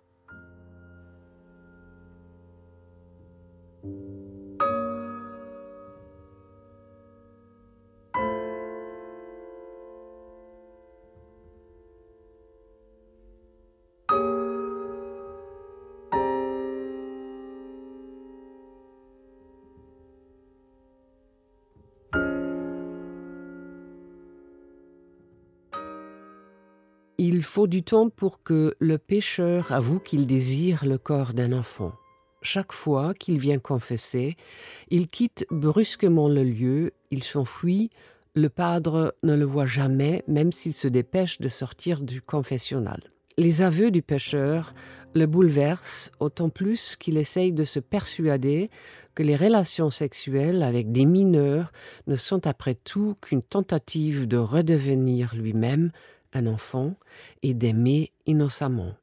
Il 27.40 27.46
faut 27.46 27.68
du 27.68 27.84
temps 27.84 28.10
pour 28.10 28.44
que 28.44 28.76
le 28.80 28.98
pécheur 28.98 29.72
avoue 29.72 30.02
qu'il 30.02 30.28
désire 30.28 30.86
le 30.86 30.98
corps 30.98 31.34
d'un 31.34 31.54
enfant. 31.54 31.94
Chaque 32.42 32.74
fois 32.74 33.14
qu'il 33.14 33.40
vient 33.40 33.60
confesser, 33.60 34.36
il 34.90 35.08
quitte 35.08 35.46
brusquement 35.50 36.28
le 36.28 36.44
lieu, 36.44 36.92
il 37.12 37.24
s'enfuit, 37.24 37.92
le 38.36 38.50
padre 38.50 39.16
ne 39.24 39.38
le 39.38 39.46
voit 39.46 39.66
jamais, 39.66 40.22
même 40.28 40.52
s'il 40.52 40.74
se 40.74 40.90
dépêche 40.90 41.40
de 41.40 41.48
sortir 41.48 42.02
du 42.02 42.22
confessionnal. 42.22 43.00
Les 43.38 43.62
aveux 43.62 43.90
du 43.90 44.02
pécheur 44.02 44.74
le 45.16 45.26
bouleversent 45.26 46.12
autant 46.20 46.50
plus 46.50 46.98
qu'il 46.98 47.16
essaye 47.16 47.54
de 47.54 47.64
se 47.64 47.80
persuader 47.80 48.70
que 49.16 49.24
les 49.24 49.38
relations 49.38 49.92
sexuelles 49.92 50.62
avec 50.62 50.92
des 50.92 51.06
mineurs 51.06 51.72
ne 52.06 52.18
sont 52.18 52.46
après 52.48 52.76
tout 52.76 53.16
qu'une 53.22 53.42
tentative 53.42 54.28
de 54.28 54.36
redevenir 54.36 55.36
lui-même 55.36 55.92
un 56.34 56.48
enfant 56.48 56.96
et 57.44 57.54
d'aimer 57.54 58.12
innocemment. 58.26 58.94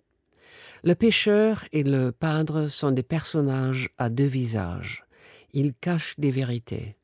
Le 0.84 0.94
pêcheur 0.94 1.64
et 1.72 1.82
le 1.82 2.12
padre 2.12 2.68
sont 2.68 2.92
des 2.92 3.02
personnages 3.02 3.90
à 3.98 4.08
deux 4.08 4.24
visages. 4.26 5.04
Ils 5.52 5.74
cachent 5.74 6.18
des 6.18 6.30
vérités. 6.30 6.96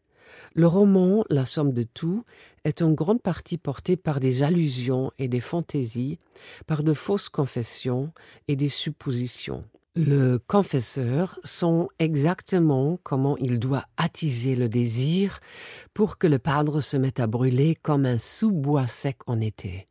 Le 0.54 0.66
roman, 0.66 1.24
la 1.30 1.46
somme 1.46 1.72
de 1.72 1.82
tout, 1.82 2.24
est 2.64 2.82
en 2.82 2.92
grande 2.92 3.22
partie 3.22 3.58
porté 3.58 3.96
par 3.96 4.20
des 4.20 4.42
allusions 4.42 5.10
et 5.18 5.28
des 5.28 5.40
fantaisies, 5.40 6.18
par 6.66 6.84
de 6.84 6.92
fausses 6.92 7.28
confessions 7.28 8.12
et 8.48 8.56
des 8.56 8.68
suppositions. 8.68 9.64
Le 9.94 10.38
confesseur 10.38 11.38
sent 11.44 11.86
exactement 11.98 12.98
comment 13.02 13.36
il 13.38 13.58
doit 13.58 13.84
attiser 13.96 14.56
le 14.56 14.68
désir 14.68 15.40
pour 15.92 16.16
que 16.16 16.26
le 16.26 16.38
padre 16.38 16.80
se 16.80 16.96
mette 16.96 17.20
à 17.20 17.26
brûler 17.26 17.74
comme 17.74 18.06
un 18.06 18.16
sous-bois 18.16 18.86
sec 18.86 19.18
en 19.26 19.40
été. 19.40 19.86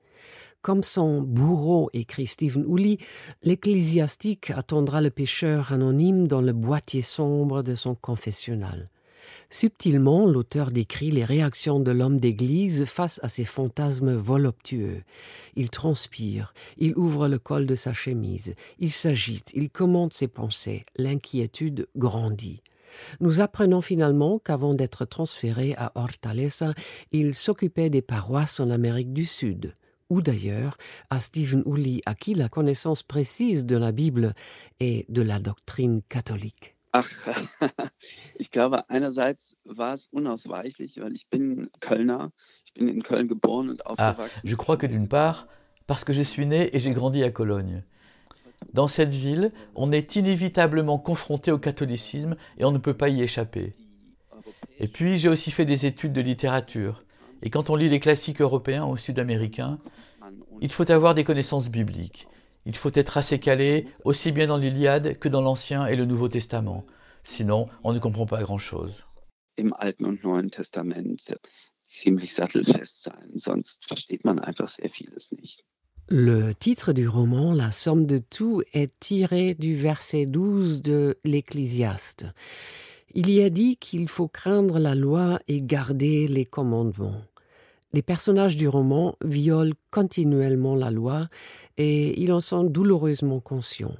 Comme 0.61 0.83
son 0.83 1.23
bourreau, 1.23 1.89
écrit 1.91 2.27
Stephen 2.27 2.65
Woolley, 2.67 2.99
l'ecclésiastique 3.41 4.51
attendra 4.51 5.01
le 5.01 5.09
pécheur 5.09 5.73
anonyme 5.73 6.27
dans 6.27 6.41
le 6.41 6.53
boîtier 6.53 7.01
sombre 7.01 7.63
de 7.63 7.73
son 7.73 7.95
confessionnal. 7.95 8.87
Subtilement, 9.49 10.27
l'auteur 10.27 10.69
décrit 10.69 11.09
les 11.09 11.25
réactions 11.25 11.79
de 11.79 11.89
l'homme 11.89 12.19
d'église 12.19 12.85
face 12.85 13.19
à 13.23 13.27
ces 13.27 13.43
fantasmes 13.43 14.13
voluptueux. 14.13 15.01
Il 15.55 15.71
transpire, 15.71 16.53
il 16.77 16.95
ouvre 16.95 17.27
le 17.27 17.39
col 17.39 17.65
de 17.65 17.75
sa 17.75 17.93
chemise, 17.93 18.53
il 18.77 18.91
s'agite, 18.91 19.49
il 19.55 19.71
commente 19.71 20.13
ses 20.13 20.27
pensées, 20.27 20.83
l'inquiétude 20.95 21.87
grandit. 21.95 22.61
Nous 23.19 23.41
apprenons 23.41 23.81
finalement 23.81 24.37
qu'avant 24.37 24.75
d'être 24.75 25.05
transféré 25.05 25.73
à 25.75 25.91
Hortaleza, 25.95 26.73
il 27.11 27.33
s'occupait 27.33 27.89
des 27.89 28.03
paroisses 28.03 28.59
en 28.59 28.69
Amérique 28.69 29.11
du 29.11 29.25
Sud 29.25 29.73
ou 30.11 30.21
d'ailleurs 30.21 30.77
à 31.09 31.21
Stephen 31.21 31.63
Woolley, 31.65 32.01
à 32.05 32.15
qui 32.15 32.33
la 32.33 32.49
connaissance 32.49 33.01
précise 33.01 33.65
de 33.65 33.77
la 33.77 33.93
Bible 33.93 34.33
et 34.81 35.05
de 35.07 35.21
la 35.21 35.39
doctrine 35.39 36.01
catholique. 36.09 36.75
Ach, 36.91 37.29
ich 38.37 38.51
glaube, 38.51 38.83
einerseits 38.89 39.55
war 39.63 39.93
es 39.93 40.09
unausweichlich, 40.11 40.99
weil 40.99 41.13
ich 41.13 41.29
bin 41.29 41.69
Kölner, 41.79 42.33
ich 42.65 42.73
bin 42.73 42.89
in 42.89 43.01
Köln 43.01 43.29
geboren 43.29 43.69
und 43.69 43.85
aufgewachsen. 43.85 44.35
Ah, 44.35 44.41
je 44.43 44.55
crois 44.57 44.75
que 44.75 44.85
d'une 44.85 45.07
part, 45.07 45.47
parce 45.87 46.03
que 46.03 46.11
je 46.11 46.21
suis 46.21 46.45
né 46.45 46.75
et 46.75 46.79
j'ai 46.79 46.91
grandi 46.91 47.23
à 47.23 47.31
Cologne. 47.31 47.83
Dans 48.73 48.89
cette 48.89 49.13
ville, 49.13 49.53
on 49.75 49.93
est 49.93 50.17
inévitablement 50.17 50.99
confronté 50.99 51.53
au 51.53 51.57
catholicisme 51.57 52.35
et 52.57 52.65
on 52.65 52.71
ne 52.71 52.79
peut 52.79 52.97
pas 52.97 53.07
y 53.07 53.21
échapper. 53.21 53.73
Et 54.77 54.89
puis, 54.89 55.17
j'ai 55.17 55.29
aussi 55.29 55.51
fait 55.51 55.65
des 55.65 55.85
études 55.85 56.11
de 56.11 56.21
littérature. 56.21 57.05
Et 57.41 57.49
quand 57.49 57.69
on 57.69 57.75
lit 57.75 57.89
les 57.89 57.99
classiques 57.99 58.41
européens 58.41 58.85
ou 58.85 58.97
sud-américains, 58.97 59.79
il 60.61 60.71
faut 60.71 60.89
avoir 60.91 61.15
des 61.15 61.23
connaissances 61.23 61.69
bibliques. 61.69 62.27
Il 62.65 62.75
faut 62.75 62.91
être 62.93 63.17
assez 63.17 63.39
calé, 63.39 63.87
aussi 64.05 64.31
bien 64.31 64.47
dans 64.47 64.57
l'Iliade 64.57 65.17
que 65.17 65.29
dans 65.29 65.41
l'Ancien 65.41 65.87
et 65.87 65.95
le 65.95 66.05
Nouveau 66.05 66.27
Testament. 66.27 66.85
Sinon, 67.23 67.67
on 67.83 67.93
ne 67.93 67.99
comprend 67.99 68.25
pas 68.25 68.41
grand-chose. 68.41 69.05
Im 69.57 69.73
Alten 69.79 70.05
und 70.05 70.23
Neuen 70.23 70.49
Testament 70.49 71.17
ziemlich 71.83 72.33
sattelfest 72.33 73.03
sein, 73.03 73.31
sonst 73.35 73.85
versteht 73.85 74.23
man 74.23 74.39
einfach 74.39 74.69
sehr 74.69 74.89
vieles 74.89 75.31
nicht. 75.31 75.63
Le 76.07 76.53
titre 76.55 76.93
du 76.93 77.07
roman, 77.07 77.53
La 77.53 77.71
somme 77.71 78.05
de 78.05 78.17
tout, 78.17 78.63
est 78.73 78.91
tiré 78.99 79.53
du 79.53 79.75
verset 79.75 80.25
12 80.25 80.81
de 80.81 81.17
l'Ecclésiaste. 81.23 82.25
Il 83.13 83.29
y 83.29 83.41
a 83.41 83.49
dit 83.49 83.77
qu'il 83.77 84.07
faut 84.07 84.27
craindre 84.27 84.79
la 84.79 84.95
loi 84.95 85.39
et 85.47 85.61
garder 85.61 86.27
les 86.27 86.45
commandements. 86.45 87.21
Les 87.93 88.01
personnages 88.01 88.55
du 88.55 88.69
roman 88.69 89.15
violent 89.23 89.73
continuellement 89.89 90.75
la 90.75 90.91
loi 90.91 91.27
et 91.77 92.21
ils 92.21 92.31
en 92.31 92.39
sont 92.39 92.63
douloureusement 92.63 93.41
conscients. 93.41 93.95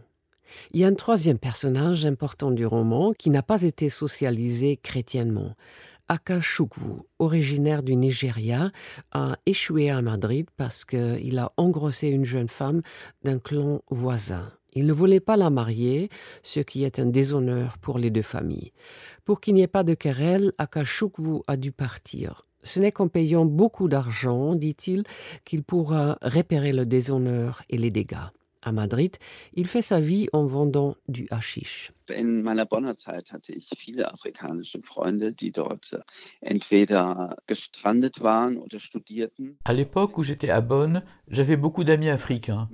Il 0.72 0.80
y 0.80 0.86
a 0.86 0.88
un 0.88 0.94
troisième 0.94 1.38
personnage 1.38 2.06
important 2.06 2.52
du 2.52 2.66
roman 2.66 3.12
qui 3.12 3.30
n'a 3.30 3.44
pas 3.44 3.64
été 3.64 3.90
socialisé 3.90 4.78
chrétiennement. 4.78 5.56
Akashukwu, 6.08 7.04
originaire 7.20 7.84
du 7.84 7.96
Nigeria, 7.96 8.72
a 9.12 9.38
échoué 9.46 9.90
à 9.90 10.02
Madrid 10.02 10.48
parce 10.56 10.86
qu'il 10.86 11.38
a 11.38 11.52
engrossé 11.58 12.08
une 12.08 12.26
jeune 12.26 12.50
femme 12.50 12.82
d'un 13.24 13.40
clan 13.40 13.82
voisin. 13.90 14.52
Il 14.74 14.86
ne 14.86 14.94
voulait 14.94 15.20
pas 15.20 15.36
la 15.36 15.50
marier, 15.50 16.10
ce 16.44 16.62
qui 16.62 16.86
est 16.86 17.00
un 17.00 17.06
déshonneur 17.06 17.78
pour 17.78 17.98
les 17.98 18.10
deux 18.10 18.22
familles. 18.22 18.72
Pour 19.26 19.42
qu'il 19.42 19.54
n'y 19.54 19.62
ait 19.62 19.68
pas 19.68 19.84
de 19.84 19.94
querelle, 19.94 20.54
Akashukwu 20.58 21.42
a 21.48 21.58
dû 21.58 21.74
partir. 21.74 22.46
Ce 22.64 22.80
n'est 22.80 22.92
qu'en 22.92 23.08
payant 23.08 23.46
beaucoup 23.46 23.88
d'argent, 23.88 24.56
dit-il, 24.56 25.04
qu'il 25.46 25.64
pourra 25.64 26.18
réparer 26.22 26.74
le 26.74 26.86
déshonneur 26.86 27.64
et 27.70 27.78
les 27.78 27.92
dégâts. 27.92 28.30
À 28.64 28.72
Madrid, 28.72 29.18
il 29.56 29.66
fait 29.66 29.82
sa 29.82 30.00
vie 30.00 30.28
en 30.34 30.46
vendant 30.46 30.96
du 31.08 31.28
hashish. 31.32 31.94
In 32.16 32.44
meiner 32.44 32.66
Bonner 32.66 32.96
Zeit 32.96 33.32
hatte 33.32 33.54
ich 33.54 33.70
viele 33.76 34.06
afrikanische 34.14 34.80
Freunde, 34.84 35.34
die 35.34 35.52
dort 35.52 35.98
entweder 36.42 37.38
gestrandet 37.48 38.22
waren 38.22 38.58
oder 38.58 38.78
studierten. 38.78 39.56
À 39.66 39.74
l'époque 39.74 40.20
où 40.20 40.24
j'étais 40.24 40.52
à 40.52 40.62
Bonn, 40.62 41.02
j'avais 41.28 41.58
beaucoup 41.58 41.84
d'amis 41.84 42.10
africains. 42.10 42.70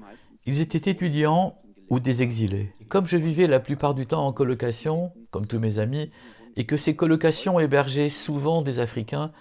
Ils 0.45 0.59
étaient 0.59 0.91
étudiants 0.91 1.61
ou 1.89 2.01
des 2.01 2.21
exilés. 2.21 2.73
Comme 2.89 3.07
je 3.07 3.15
vivais 3.15 3.47
la 3.47 3.61
plupart 3.61 3.95
du 3.95 4.07
temps 4.07 4.25
en 4.27 4.33
colocation, 4.33 5.13
comme 5.31 5.47
tous 5.47 5.59
mes 5.59 5.79
amis, 5.79 6.11
et 6.57 6.65
que 6.65 6.75
ces 6.75 6.97
colocations 6.97 7.61
hébergeaient 7.61 8.09
souvent 8.09 8.61
des 8.61 8.79
Africains, 8.79 9.31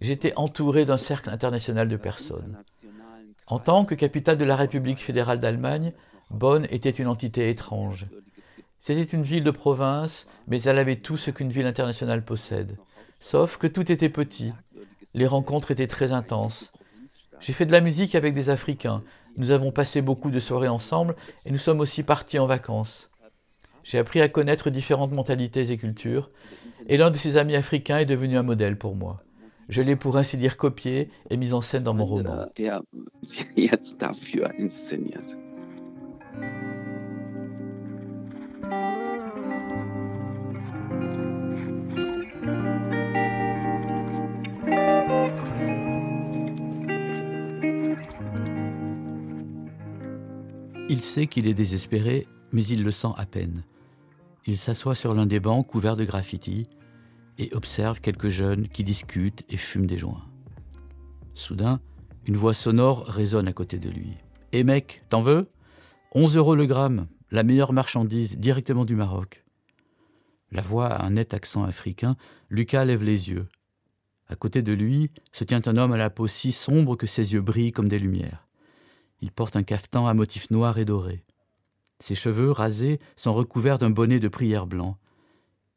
j'étais 0.00 0.32
entouré 0.36 0.84
d'un 0.84 0.98
cercle 0.98 1.30
international 1.30 1.88
de 1.88 1.96
personnes. 1.96 2.58
En 3.46 3.58
tant 3.58 3.84
que 3.84 3.94
capitale 3.94 4.38
de 4.38 4.44
la 4.44 4.56
République 4.56 4.98
fédérale 4.98 5.40
d'Allemagne, 5.40 5.92
Bonn 6.30 6.66
était 6.70 6.90
une 6.90 7.08
entité 7.08 7.50
étrange. 7.50 8.06
C'était 8.80 9.02
une 9.02 9.22
ville 9.22 9.44
de 9.44 9.50
province, 9.50 10.26
mais 10.46 10.62
elle 10.62 10.78
avait 10.78 10.96
tout 10.96 11.16
ce 11.16 11.30
qu'une 11.30 11.50
ville 11.50 11.66
internationale 11.66 12.24
possède. 12.24 12.78
Sauf 13.20 13.56
que 13.56 13.66
tout 13.66 13.90
était 13.90 14.08
petit. 14.08 14.52
Les 15.14 15.26
rencontres 15.26 15.70
étaient 15.70 15.86
très 15.86 16.12
intenses. 16.12 16.72
J'ai 17.40 17.52
fait 17.52 17.66
de 17.66 17.72
la 17.72 17.80
musique 17.80 18.14
avec 18.14 18.34
des 18.34 18.50
Africains. 18.50 19.02
Nous 19.36 19.50
avons 19.50 19.72
passé 19.72 20.02
beaucoup 20.02 20.30
de 20.30 20.40
soirées 20.40 20.68
ensemble 20.68 21.16
et 21.44 21.50
nous 21.50 21.58
sommes 21.58 21.80
aussi 21.80 22.02
partis 22.02 22.38
en 22.38 22.46
vacances. 22.46 23.10
J'ai 23.82 23.98
appris 23.98 24.20
à 24.20 24.28
connaître 24.28 24.70
différentes 24.70 25.12
mentalités 25.12 25.70
et 25.70 25.76
cultures, 25.76 26.30
et 26.88 26.96
l'un 26.96 27.10
de 27.10 27.18
ces 27.18 27.36
amis 27.36 27.54
africains 27.54 27.98
est 27.98 28.06
devenu 28.06 28.38
un 28.38 28.42
modèle 28.42 28.78
pour 28.78 28.96
moi. 28.96 29.22
Je 29.68 29.82
l'ai 29.82 29.96
pour 29.96 30.16
ainsi 30.16 30.36
dire 30.36 30.56
copié 30.56 31.08
et 31.30 31.36
mis 31.36 31.52
en 31.52 31.60
scène 31.60 31.82
dans 31.82 31.94
mon 31.94 32.04
roman. 32.04 32.46
Il 50.90 51.02
sait 51.02 51.26
qu'il 51.26 51.48
est 51.48 51.54
désespéré, 51.54 52.26
mais 52.52 52.64
il 52.66 52.84
le 52.84 52.92
sent 52.92 53.08
à 53.16 53.24
peine. 53.24 53.64
Il 54.46 54.58
s'assoit 54.58 54.94
sur 54.94 55.14
l'un 55.14 55.26
des 55.26 55.40
bancs 55.40 55.66
couverts 55.66 55.96
de 55.96 56.04
graffitis 56.04 56.68
et 57.38 57.52
observe 57.52 58.00
quelques 58.00 58.28
jeunes 58.28 58.68
qui 58.68 58.84
discutent 58.84 59.44
et 59.48 59.56
fument 59.56 59.86
des 59.86 59.98
joints. 59.98 60.24
Soudain, 61.34 61.80
une 62.26 62.36
voix 62.36 62.54
sonore 62.54 63.06
résonne 63.06 63.48
à 63.48 63.52
côté 63.52 63.78
de 63.78 63.90
lui. 63.90 64.16
Eh 64.52 64.64
mec, 64.64 65.02
t'en 65.08 65.22
veux? 65.22 65.50
11 66.12 66.36
euros 66.36 66.54
le 66.54 66.66
gramme, 66.66 67.08
la 67.30 67.42
meilleure 67.42 67.72
marchandise 67.72 68.38
directement 68.38 68.84
du 68.84 68.94
Maroc. 68.94 69.44
La 70.52 70.62
voix 70.62 70.86
a 70.86 71.04
un 71.04 71.10
net 71.10 71.34
accent 71.34 71.64
africain. 71.64 72.16
Lucas 72.48 72.84
lève 72.84 73.02
les 73.02 73.30
yeux. 73.30 73.48
À 74.28 74.36
côté 74.36 74.62
de 74.62 74.72
lui 74.72 75.10
se 75.32 75.44
tient 75.44 75.60
un 75.66 75.76
homme 75.76 75.92
à 75.92 75.96
la 75.96 76.10
peau 76.10 76.26
si 76.28 76.52
sombre 76.52 76.96
que 76.96 77.06
ses 77.06 77.32
yeux 77.32 77.40
brillent 77.40 77.72
comme 77.72 77.88
des 77.88 77.98
lumières. 77.98 78.46
Il 79.20 79.32
porte 79.32 79.56
un 79.56 79.62
cafetan 79.62 80.06
à 80.06 80.14
motifs 80.14 80.50
noirs 80.50 80.78
et 80.78 80.84
dorés. 80.84 81.24
Ses 81.98 82.14
cheveux 82.14 82.50
rasés 82.50 82.98
sont 83.16 83.34
recouverts 83.34 83.78
d'un 83.78 83.90
bonnet 83.90 84.20
de 84.20 84.28
prière 84.28 84.66
blanc. 84.66 84.98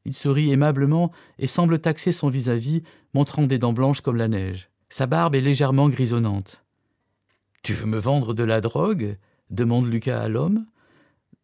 Il 0.07 0.15
sourit 0.15 0.53
aimablement 0.53 1.11
et 1.37 1.47
semble 1.47 1.79
taxer 1.79 2.13
son 2.13 2.29
vis-à-vis, 2.29 2.81
montrant 3.13 3.45
des 3.45 3.59
dents 3.59 3.73
blanches 3.73 3.99
comme 3.99 4.15
la 4.15 4.29
neige. 4.29 4.69
Sa 4.87 5.05
barbe 5.05 5.35
est 5.35 5.41
légèrement 5.41 5.89
grisonnante. 5.89 6.63
Tu 7.61 7.73
veux 7.73 7.87
me 7.87 7.99
vendre 7.99 8.33
de 8.33 8.45
la 8.45 8.61
drogue? 8.61 9.17
demande 9.49 9.91
Lucas 9.91 10.21
à 10.21 10.29
l'homme. 10.29 10.65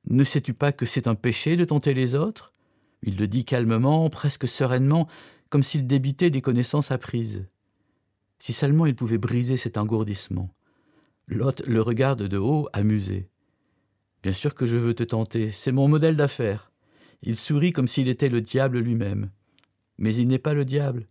Ne 0.09 0.23
sais-tu 0.23 0.53
pas 0.53 0.71
que 0.71 0.85
c'est 0.85 1.07
un 1.07 1.15
péché 1.15 1.57
de 1.57 1.65
tenter 1.65 1.93
les 1.93 2.15
autres? 2.15 2.53
Il 3.01 3.17
le 3.17 3.27
dit 3.27 3.43
calmement, 3.43 4.09
presque 4.09 4.47
sereinement, 4.47 5.09
comme 5.49 5.61
s'il 5.61 5.85
débitait 5.85 6.29
des 6.29 6.41
connaissances 6.41 6.91
apprises. 6.91 7.45
Si 8.39 8.53
seulement 8.53 8.85
il 8.85 8.95
pouvait 8.95 9.17
briser 9.17 9.57
cet 9.57 9.77
engourdissement. 9.77 10.55
L'hôte 11.27 11.63
le 11.67 11.81
regarde 11.81 12.23
de 12.23 12.37
haut, 12.37 12.69
amusé. 12.71 13.27
Bien 14.21 14.31
sûr 14.31 14.55
que 14.55 14.65
je 14.65 14.77
veux 14.77 14.93
te 14.93 15.03
tenter, 15.03 15.51
c'est 15.51 15.73
mon 15.73 15.89
modèle 15.89 16.15
d'affaires. 16.15 16.72
Il 17.25 17.37
sourit 17.37 17.71
comme 17.71 17.87
s'il 17.87 18.09
était 18.09 18.27
le 18.27 18.41
diable 18.41 18.79
lui-même. 18.79 19.29
Mais 19.97 20.13
il 20.13 20.27
n'est 20.27 20.39
pas 20.39 20.53
le 20.53 20.65
diable, 20.65 21.07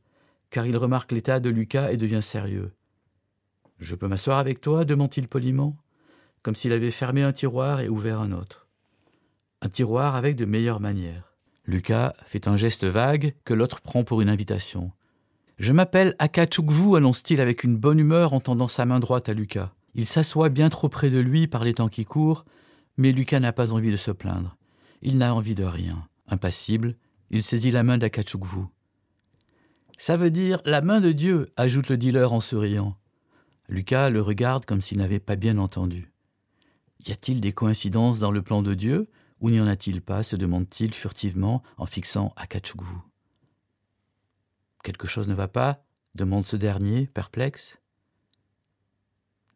car 0.51 0.67
il 0.67 0.77
remarque 0.77 1.13
l'état 1.13 1.41
de 1.41 1.49
Lucas 1.49 1.91
et 1.91 1.97
devient 1.97 2.23
sérieux. 2.23 2.73
Je 3.79 3.95
peux 3.95 4.09
m'asseoir 4.09 4.39
avec 4.39 4.61
toi 4.61 4.85
demande-t-il 4.85 5.27
poliment, 5.27 5.77
comme 6.43 6.55
s'il 6.55 6.75
avait 6.75 6.91
fermé 6.91 7.23
un 7.23 7.33
tiroir 7.33 7.81
et 7.81 7.89
ouvert 7.89 8.21
un 8.21 8.33
autre. 8.33 8.69
Un 9.63 9.71
tiroir 9.71 10.15
avec 10.15 10.37
de 10.37 10.45
meilleures 10.45 10.81
manières. 10.81 11.33
Lucas 11.65 12.13
fait 12.27 12.47
un 12.47 12.57
geste 12.57 12.85
vague 12.85 13.35
que 13.45 13.55
l'autre 13.55 13.81
prend 13.81 14.05
pour 14.05 14.21
une 14.21 14.29
invitation. 14.29 14.93
Je 15.59 15.73
m'appelle 15.73 16.15
Akachukwu, 16.19 16.97
annonce-t-il 16.97 17.41
avec 17.41 17.65
une 17.65 17.77
bonne 17.77 18.01
humeur 18.01 18.35
en 18.35 18.41
tendant 18.41 18.69
sa 18.69 18.85
main 18.85 19.01
droite 19.01 19.29
à 19.29 19.35
Lucas. 19.35 19.73
Il 19.95 20.07
s'assoit 20.07 20.49
bien 20.49 20.69
trop 20.69 20.89
près 20.89 21.09
de 21.09 21.21
lui 21.21 21.47
par 21.47 21.65
les 21.65 21.75
temps 21.75 21.89
qui 21.89 22.05
courent, 22.05 22.45
mais 22.99 23.13
Lucas 23.13 23.41
n'a 23.41 23.53
pas 23.53 23.73
envie 23.73 23.91
de 23.91 23.97
se 23.97 24.11
plaindre. 24.11 24.57
Il 25.03 25.19
n'a 25.19 25.35
envie 25.35 25.57
de 25.57 25.65
rien. 25.65 26.09
Impassible, 26.29 26.97
il 27.31 27.43
saisit 27.43 27.73
la 27.73 27.83
main 27.83 27.99
d'Akachukwu. 27.99 28.67
Ça 29.99 30.17
veut 30.17 30.31
dire 30.31 30.63
la 30.65 30.81
main 30.81 31.01
de 31.01 31.13
Dieu, 31.13 31.53
ajoute 31.57 31.89
le 31.89 31.97
dealer 31.97 32.33
en 32.33 32.41
souriant. 32.41 32.97
Lucas 33.69 34.11
le 34.11 34.23
regarde 34.23 34.65
comme 34.65 34.81
s'il 34.81 34.99
n'avait 34.99 35.19
pas 35.19 35.37
bien 35.37 35.59
entendu. 35.59 36.13
Y 37.07 37.11
a-t-il 37.11 37.41
des 37.41 37.53
coïncidences 37.53 38.21
dans 38.21 38.31
le 38.31 38.43
plan 38.43 38.63
de 38.63 38.75
Dieu, 38.75 39.11
ou 39.41 39.51
n'y 39.51 39.61
en 39.61 39.67
a-t-il 39.67 40.03
pas 40.03 40.23
se 40.23 40.37
demande-t-il 40.37 40.95
furtivement 40.95 41.63
en 41.79 41.87
fixant 41.87 42.33
Akachukwu. 42.37 42.97
Quelque 44.85 45.09
chose 45.09 45.29
ne 45.29 45.35
va 45.35 45.49
pas? 45.49 45.85
demande 46.15 46.45
ce 46.45 46.57
dernier, 46.57 47.07
perplexe. 47.07 47.81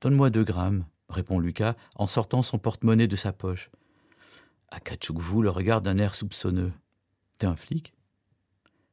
Donne-moi 0.01 0.31
deux 0.31 0.45
grammes, 0.45 0.87
répond 1.09 1.39
Lucas 1.39 1.77
en 1.97 2.07
sortant 2.07 2.43
son 2.43 2.59
porte-monnaie 2.59 3.09
de 3.09 3.17
sa 3.17 3.33
poche. 3.33 3.71
Akachukwu 4.71 5.43
le 5.43 5.51
regarde 5.51 5.85
d'un 5.85 5.99
air 5.99 6.15
soupçonneux. 6.15 6.73
T'es 7.39 7.47
un 7.47 7.57
flic? 7.57 7.93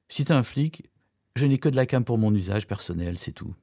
Si 0.09 0.25
t'es 0.25 0.33
un 0.33 0.43
flic, 0.43 0.89
je 1.35 1.45
n'ai 1.45 1.57
que 1.57 1.69
de 1.69 1.75
la 1.75 1.85
cam 1.85 2.03
pour 2.03 2.17
mon 2.17 2.33
usage 2.33 2.67
personnel, 2.67 3.17
c'est 3.17 3.31
tout. 3.31 3.55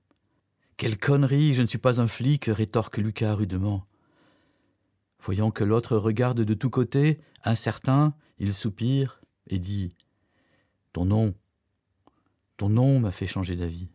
Quelle 0.77 0.99
connerie, 0.99 1.55
je 1.55 1.63
ne 1.63 1.67
suis 1.67 1.79
pas 1.79 2.01
un 2.01 2.09
flic, 2.09 2.47
rétorque 2.47 2.99
Lucas 2.99 3.35
rudement. 3.35 3.87
Voyant 5.23 5.51
que 5.51 5.65
l'autre 5.65 5.97
regarde 5.97 6.41
de 6.41 6.55
tous 6.55 6.71
côtés, 6.71 7.19
incertain, 7.45 8.15
il 8.39 8.55
soupire 8.55 9.21
et 9.47 9.59
dit 9.59 9.95
Ton 10.93 11.05
nom, 11.05 11.35
ton 12.57 12.71
nom 12.71 12.99
m'a 12.99 13.13
fait 13.13 13.27
changer 13.27 13.57
d'avis. 13.57 13.89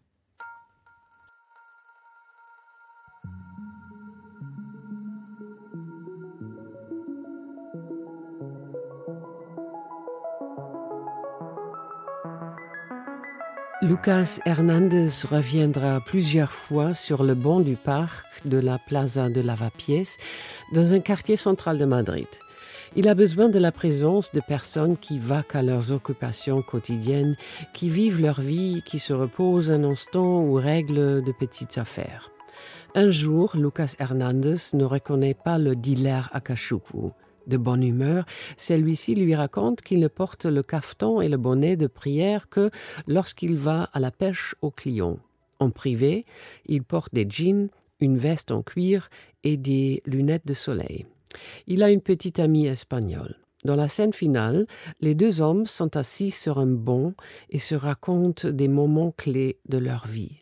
Lucas 13.88 14.39
Hernandez 14.45 15.12
reviendra 15.30 16.02
plusieurs 16.02 16.52
fois 16.52 16.95
sur 16.95 17.24
le 17.24 17.36
banc 17.36 17.60
du 17.60 17.76
parc 17.76 18.26
de 18.43 18.58
la 18.58 18.80
Plaza 18.80 19.30
de 19.30 19.41
Lavapiés 19.41 20.08
dans 20.74 20.95
un 20.95 21.00
quartier 21.00 21.36
central 21.36 21.78
de 21.78 21.86
Madrid. 21.86 22.28
Il 22.95 23.08
a 23.08 23.13
besoin 23.13 23.48
de 23.48 23.60
la 23.60 23.71
présence 23.71 24.32
de 24.32 24.39
personnes 24.39 24.98
qui 24.98 25.19
vaquent 25.19 25.58
à 25.58 25.62
leurs 25.62 25.91
occupations 25.91 26.63
quotidiennes, 26.63 27.38
qui 27.74 27.91
vivent 27.91 28.21
leur 28.21 28.41
vie, 28.41 28.82
qui 28.88 28.98
se 28.98 29.13
reposent 29.13 29.71
un 29.71 29.84
instant 29.84 30.41
ou 30.41 30.54
règlent 30.56 31.24
de 31.24 31.32
petites 31.32 31.78
affaires. 31.78 32.32
Un 32.95 33.12
jour, 33.12 33.52
Lucas 33.56 33.93
Hernandez 34.00 34.74
ne 34.74 34.86
reconnaît 34.86 35.36
pas 35.36 35.60
le 35.60 35.76
dealer 35.76 36.28
Akashukwu. 36.34 37.12
De 37.47 37.58
bonne 37.58 37.84
humeur, 37.84 38.25
celui-ci 38.58 39.15
lui 39.15 39.36
raconte 39.36 39.81
qu'il 39.81 39.99
ne 39.99 40.08
porte 40.08 40.45
le 40.45 40.63
cafeton 40.63 41.21
et 41.21 41.29
le 41.29 41.38
bonnet 41.38 41.77
de 41.77 41.88
prière 41.88 42.49
que 42.49 42.71
lorsqu'il 43.08 43.55
va 43.55 43.84
à 43.93 43.99
la 43.99 44.12
pêche 44.12 44.55
aux 44.62 44.71
clients. 44.71 45.17
En 45.60 45.69
privé, 45.69 46.25
il 46.65 46.84
porte 46.84 47.13
des 47.13 47.27
jeans, 47.29 47.69
une 47.99 48.17
veste 48.17 48.51
en 48.51 48.62
cuir 48.62 49.10
et 49.43 49.58
des 49.58 50.01
lunettes 50.05 50.47
de 50.47 50.53
soleil. 50.53 51.05
Il 51.67 51.84
a 51.84 51.91
une 51.91 52.01
petite 52.01 52.39
amie 52.39 52.67
espagnole. 52.67 53.36
Dans 53.63 53.75
la 53.75 53.88
scène 53.88 54.13
finale, 54.13 54.67
les 55.01 55.15
deux 55.15 55.41
hommes 55.41 55.65
sont 55.65 55.97
assis 55.97 56.31
sur 56.31 56.60
un 56.60 56.67
banc 56.67 57.13
et 57.49 57.60
se 57.60 57.75
racontent 57.75 58.49
des 58.49 58.67
moments 58.67 59.12
clés 59.12 59.58
de 59.67 59.77
leur 59.77 60.08
vie. 60.08 60.41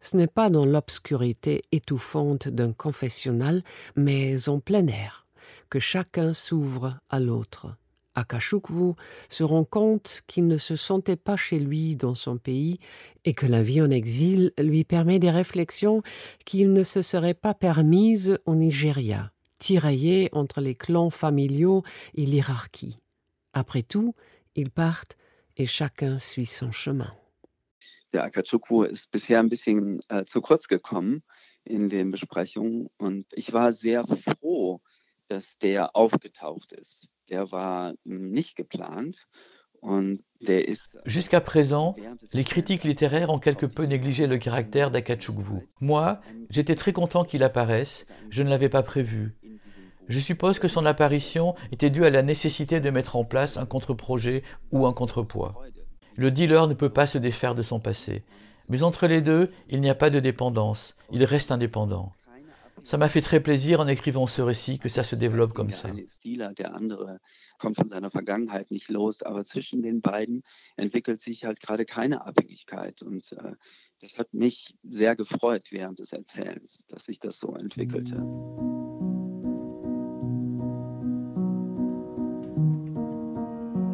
Ce 0.00 0.16
n'est 0.16 0.28
pas 0.28 0.50
dans 0.50 0.66
l'obscurité 0.66 1.62
étouffante 1.72 2.48
d'un 2.48 2.72
confessionnal, 2.72 3.62
mais 3.96 4.48
en 4.48 4.60
plein 4.60 4.86
air 4.86 5.23
que 5.70 5.78
chacun 5.78 6.32
s'ouvre 6.32 6.98
à 7.08 7.20
l'autre. 7.20 7.76
Akashukwu 8.14 8.94
se 9.28 9.42
rend 9.42 9.64
compte 9.64 10.22
qu'il 10.26 10.46
ne 10.46 10.56
se 10.56 10.76
sentait 10.76 11.16
pas 11.16 11.36
chez 11.36 11.58
lui 11.58 11.96
dans 11.96 12.14
son 12.14 12.38
pays 12.38 12.78
et 13.24 13.34
que 13.34 13.46
la 13.46 13.62
vie 13.62 13.82
en 13.82 13.90
exil 13.90 14.52
lui 14.58 14.84
permet 14.84 15.18
des 15.18 15.30
réflexions 15.30 16.02
qu'il 16.44 16.72
ne 16.72 16.84
se 16.84 17.02
serait 17.02 17.34
pas 17.34 17.54
permises 17.54 18.38
au 18.46 18.54
Nigeria, 18.54 19.32
tiraillé 19.58 20.28
entre 20.32 20.60
les 20.60 20.74
clans 20.74 21.10
familiaux 21.10 21.82
et 22.14 22.24
l'hierarchie. 22.24 22.98
Après 23.52 23.82
tout, 23.82 24.14
ils 24.54 24.70
partent 24.70 25.16
et 25.56 25.66
chacun 25.66 26.18
suit 26.18 26.46
son 26.46 26.72
chemin. 26.72 27.12
Der 28.12 28.22
Akachukwu 28.22 28.84
ist 28.84 29.10
bisher 29.10 29.40
ein 29.40 29.48
bisschen 29.48 29.98
äh, 30.08 30.24
zu 30.24 30.40
kurz 30.40 30.68
gekommen 30.68 31.24
in 31.64 31.88
den 31.88 32.12
Besprechungen 32.12 32.88
und 32.96 33.26
ich 33.34 33.52
war 33.52 33.72
sehr 33.72 34.06
froh, 34.06 34.80
dass 35.28 35.58
der 35.58 35.96
aufgetaucht 35.96 36.72
ist. 36.72 37.10
Der 37.30 37.50
war 37.52 37.94
nicht 38.04 38.56
geplant. 38.56 39.26
Jusqu'à 41.04 41.40
présent, 41.40 41.94
les 42.32 42.44
critiques 42.44 42.84
littéraires 42.84 43.30
ont 43.30 43.38
quelque 43.38 43.66
peu 43.66 43.84
négligé 43.84 44.26
le 44.26 44.38
caractère 44.38 44.90
d'Akachukwu. 44.90 45.68
Moi, 45.80 46.20
j'étais 46.48 46.74
très 46.74 46.92
content 46.92 47.24
qu'il 47.24 47.42
apparaisse, 47.42 48.06
je 48.30 48.42
ne 48.42 48.48
l'avais 48.48 48.68
pas 48.68 48.82
prévu. 48.82 49.36
Je 50.08 50.20
suppose 50.20 50.58
que 50.58 50.68
son 50.68 50.86
apparition 50.86 51.54
était 51.72 51.90
due 51.90 52.04
à 52.04 52.10
la 52.10 52.22
nécessité 52.22 52.80
de 52.80 52.90
mettre 52.90 53.16
en 53.16 53.24
place 53.24 53.56
un 53.56 53.66
contre-projet 53.66 54.42
ou 54.70 54.86
un 54.86 54.92
contrepoids. 54.92 55.54
Le 56.16 56.30
dealer 56.30 56.68
ne 56.68 56.74
peut 56.74 56.92
pas 56.92 57.06
se 57.06 57.18
défaire 57.18 57.54
de 57.54 57.62
son 57.62 57.80
passé. 57.80 58.22
Mais 58.68 58.82
entre 58.82 59.06
les 59.06 59.20
deux, 59.20 59.50
il 59.68 59.80
n'y 59.80 59.90
a 59.90 59.94
pas 59.94 60.10
de 60.10 60.20
dépendance, 60.20 60.94
il 61.10 61.24
reste 61.24 61.52
indépendant. 61.52 62.12
Ça 62.84 62.98
m'a 62.98 63.08
fait 63.08 63.22
très 63.22 63.40
plaisir 63.40 63.80
en 63.80 63.86
écrivant 63.88 64.26
ce 64.26 64.42
récit 64.42 64.78
que 64.78 64.90
ça 64.90 65.02
se 65.02 65.16
développe 65.16 65.54
comme 65.54 65.70
ça. 65.70 65.88
Äh, 65.88 66.06
das 74.00 74.18
hat 74.18 74.26
mich 74.32 74.76
sehr 74.82 75.16
gefreut 75.16 75.72
während 75.72 75.98
des 75.98 76.12
Erzählens, 76.12 76.84
dass 76.88 77.06
sich 77.06 77.20
das 77.20 77.38
so 77.38 77.56
entwickelte. 77.56 78.16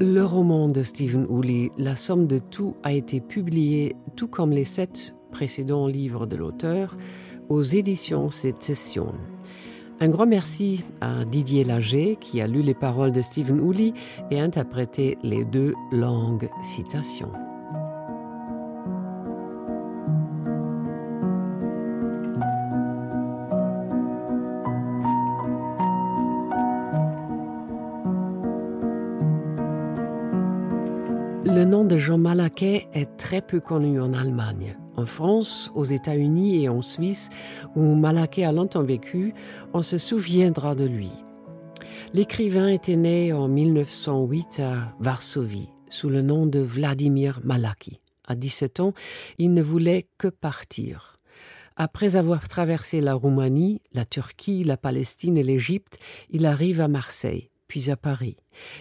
Le 0.03 0.24
roman 0.24 0.68
de 0.68 0.83
Stephen 0.83 1.26
Woolley, 1.29 1.70
La 1.76 1.94
somme 1.94 2.26
de 2.26 2.38
tout, 2.38 2.76
a 2.83 2.92
été 2.92 3.20
publié, 3.20 3.94
tout 4.16 4.29
comme 4.29 4.50
les 4.50 4.64
sept 4.64 5.14
précédents 5.31 5.87
livres 5.87 6.26
de 6.26 6.37
l'auteur, 6.37 6.96
aux 7.51 7.63
éditions 7.63 8.31
Sécession. 8.31 9.13
Un 10.01 10.09
grand 10.09 10.25
merci 10.25 10.83
à 11.03 11.27
Didier 11.27 11.65
Lager 11.65 12.17
qui 12.19 12.41
a 12.41 12.47
lu 12.47 12.63
les 12.63 12.75
paroles 12.75 13.13
de 13.13 13.21
Stephen 13.21 13.61
Woolley 13.61 13.93
et 14.31 14.41
interprété 14.41 15.19
les 15.23 15.45
deux 15.45 15.75
langues 15.93 16.49
citations. 16.63 17.33
Le 31.45 31.65
nom 31.65 31.85
de 31.85 31.99
Jean 31.99 32.17
Malaquet 32.17 32.87
est 32.95 33.17
très 33.19 33.43
peu 33.43 33.61
connu 33.61 34.01
en 34.01 34.15
Allemagne. 34.15 34.77
En 35.01 35.07
France, 35.07 35.73
aux 35.75 35.85
États-Unis 35.85 36.63
et 36.63 36.69
en 36.69 36.83
Suisse, 36.83 37.31
où 37.75 37.95
Malaquet 37.95 38.45
a 38.45 38.53
longtemps 38.53 38.83
vécu, 38.83 39.33
on 39.73 39.81
se 39.81 39.97
souviendra 39.97 40.75
de 40.75 40.85
lui. 40.85 41.09
L'écrivain 42.13 42.69
était 42.69 42.97
né 42.97 43.33
en 43.33 43.49
1908 43.49 44.61
à 44.61 44.95
Varsovie, 45.01 45.71
sous 45.89 46.11
le 46.11 46.21
nom 46.21 46.45
de 46.45 46.61
Vladimir 46.61 47.41
Malaki. 47.45 47.99
À 48.27 48.35
17 48.35 48.81
ans, 48.81 48.93
il 49.39 49.55
ne 49.55 49.63
voulait 49.63 50.07
que 50.19 50.29
partir. 50.29 51.17
Après 51.77 52.17
avoir 52.17 52.47
traversé 52.47 53.01
la 53.01 53.15
Roumanie, 53.15 53.81
la 53.95 54.05
Turquie, 54.05 54.65
la 54.65 54.77
Palestine 54.77 55.39
et 55.39 55.43
l'Égypte, 55.43 55.99
il 56.29 56.45
arrive 56.45 56.83
à 56.83 56.89
Marseille 56.89 57.50
puis 57.70 57.88
à 57.88 57.96
Paris. 57.96 58.37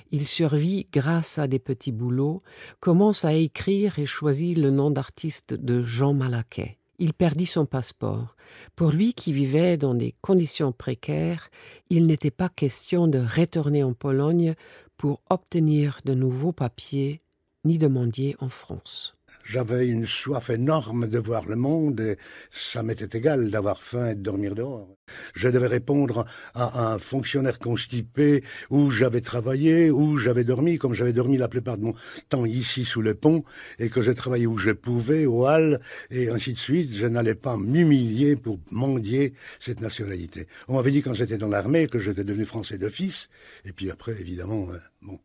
Il 0.09 0.27
survit 0.27 0.87
grâce 0.91 1.37
à 1.37 1.47
des 1.47 1.59
petits 1.59 1.91
boulots, 1.91 2.41
commence 2.79 3.23
à 3.23 3.33
écrire 3.33 3.99
et 3.99 4.07
choisit 4.07 4.57
le 4.57 4.71
nom 4.71 4.89
d'artiste 4.89 5.53
de 5.53 5.83
Jean 5.83 6.15
Malaquet. 6.15 6.79
Il 6.97 7.13
perdit 7.13 7.45
son 7.45 7.67
passeport. 7.67 8.35
Pour 8.75 8.89
lui 8.89 9.13
qui 9.13 9.31
vivait 9.31 9.77
dans 9.77 9.93
des 9.93 10.15
conditions 10.21 10.71
précaires, 10.71 11.51
il 11.91 12.07
n'était 12.07 12.31
pas 12.31 12.49
question 12.49 13.07
de 13.07 13.19
retourner 13.19 13.83
en 13.83 13.93
Pologne 13.93 14.55
pour 14.97 15.21
obtenir 15.29 15.99
de 16.03 16.15
nouveaux 16.15 16.51
papiers 16.51 17.21
ni 17.65 17.77
de 17.77 17.87
mendier 17.87 18.35
en 18.39 18.49
France. 18.49 19.18
J'avais 19.43 19.87
une 19.87 20.05
soif 20.05 20.49
énorme 20.49 21.07
de 21.07 21.19
voir 21.19 21.45
le 21.45 21.55
monde 21.55 21.99
et 21.99 22.17
ça 22.51 22.83
m'était 22.83 23.17
égal 23.17 23.51
d'avoir 23.51 23.81
faim 23.81 24.11
et 24.11 24.15
de 24.15 24.21
dormir 24.21 24.55
dehors. 24.55 24.95
Je 25.33 25.49
devais 25.49 25.67
répondre 25.67 26.25
à 26.53 26.91
un 26.91 26.99
fonctionnaire 26.99 27.59
constipé 27.59 28.43
où 28.69 28.91
j'avais 28.91 29.21
travaillé, 29.21 29.91
où 29.91 30.17
j'avais 30.17 30.43
dormi, 30.43 30.77
comme 30.77 30.93
j'avais 30.93 31.13
dormi 31.13 31.37
la 31.37 31.47
plupart 31.47 31.77
de 31.77 31.85
mon 31.85 31.93
temps 32.29 32.45
ici 32.45 32.85
sous 32.85 33.01
le 33.01 33.15
pont 33.15 33.43
et 33.79 33.89
que 33.89 34.01
j'ai 34.01 34.13
travaillé 34.13 34.47
où 34.47 34.57
je 34.57 34.71
pouvais, 34.71 35.25
au 35.25 35.47
hall 35.47 35.79
et 36.11 36.29
ainsi 36.29 36.53
de 36.53 36.57
suite. 36.57 36.93
Je 36.93 37.05
n'allais 37.05 37.35
pas 37.35 37.57
m'humilier 37.57 38.35
pour 38.35 38.59
mendier 38.71 39.33
cette 39.59 39.81
nationalité. 39.81 40.47
On 40.67 40.75
m'avait 40.75 40.91
dit 40.91 41.01
quand 41.01 41.13
j'étais 41.13 41.37
dans 41.37 41.47
l'armée 41.47 41.87
que 41.87 41.99
j'étais 41.99 42.23
devenu 42.23 42.45
français 42.45 42.77
d'office 42.77 43.29
et 43.65 43.73
puis 43.73 43.89
après, 43.89 44.19
évidemment, 44.19 44.67
euh, 44.69 44.77
bon. 45.01 45.19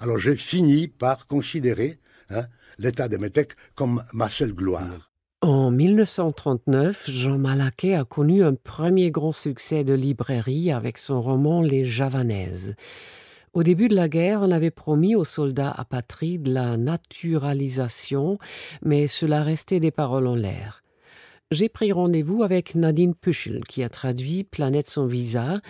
Alors 0.00 0.18
j'ai 0.18 0.36
fini 0.36 0.86
par 0.86 1.26
considérer 1.26 1.98
hein, 2.30 2.46
l'état 2.78 3.08
de 3.08 3.16
Métèque 3.16 3.52
comme 3.74 4.02
ma 4.12 4.28
seule 4.28 4.52
gloire. 4.52 5.10
En 5.40 5.70
1939, 5.70 7.08
Jean 7.08 7.38
Malaquet 7.38 7.94
a 7.94 8.04
connu 8.04 8.42
un 8.42 8.54
premier 8.54 9.12
grand 9.12 9.32
succès 9.32 9.84
de 9.84 9.94
librairie 9.94 10.72
avec 10.72 10.98
son 10.98 11.22
roman 11.22 11.62
Les 11.62 11.84
Javanaises. 11.84 12.74
Au 13.52 13.62
début 13.62 13.88
de 13.88 13.94
la 13.94 14.08
guerre, 14.08 14.40
on 14.42 14.50
avait 14.50 14.72
promis 14.72 15.14
aux 15.14 15.24
soldats 15.24 15.70
apatrides 15.70 16.48
la 16.48 16.76
naturalisation, 16.76 18.38
mais 18.82 19.06
cela 19.06 19.42
restait 19.42 19.80
des 19.80 19.92
paroles 19.92 20.26
en 20.26 20.34
l'air 20.34 20.82
j'ai 21.50 21.68
pris 21.68 21.92
rendez-vous 21.92 22.42
avec 22.42 22.74
Nadine 22.74 23.14
Puschel, 23.14 23.64
qui 23.64 23.82
a 23.82 23.88
traduit 23.88 24.44
Planète 24.44 24.88
sans 24.88 25.06
visa, 25.06 25.60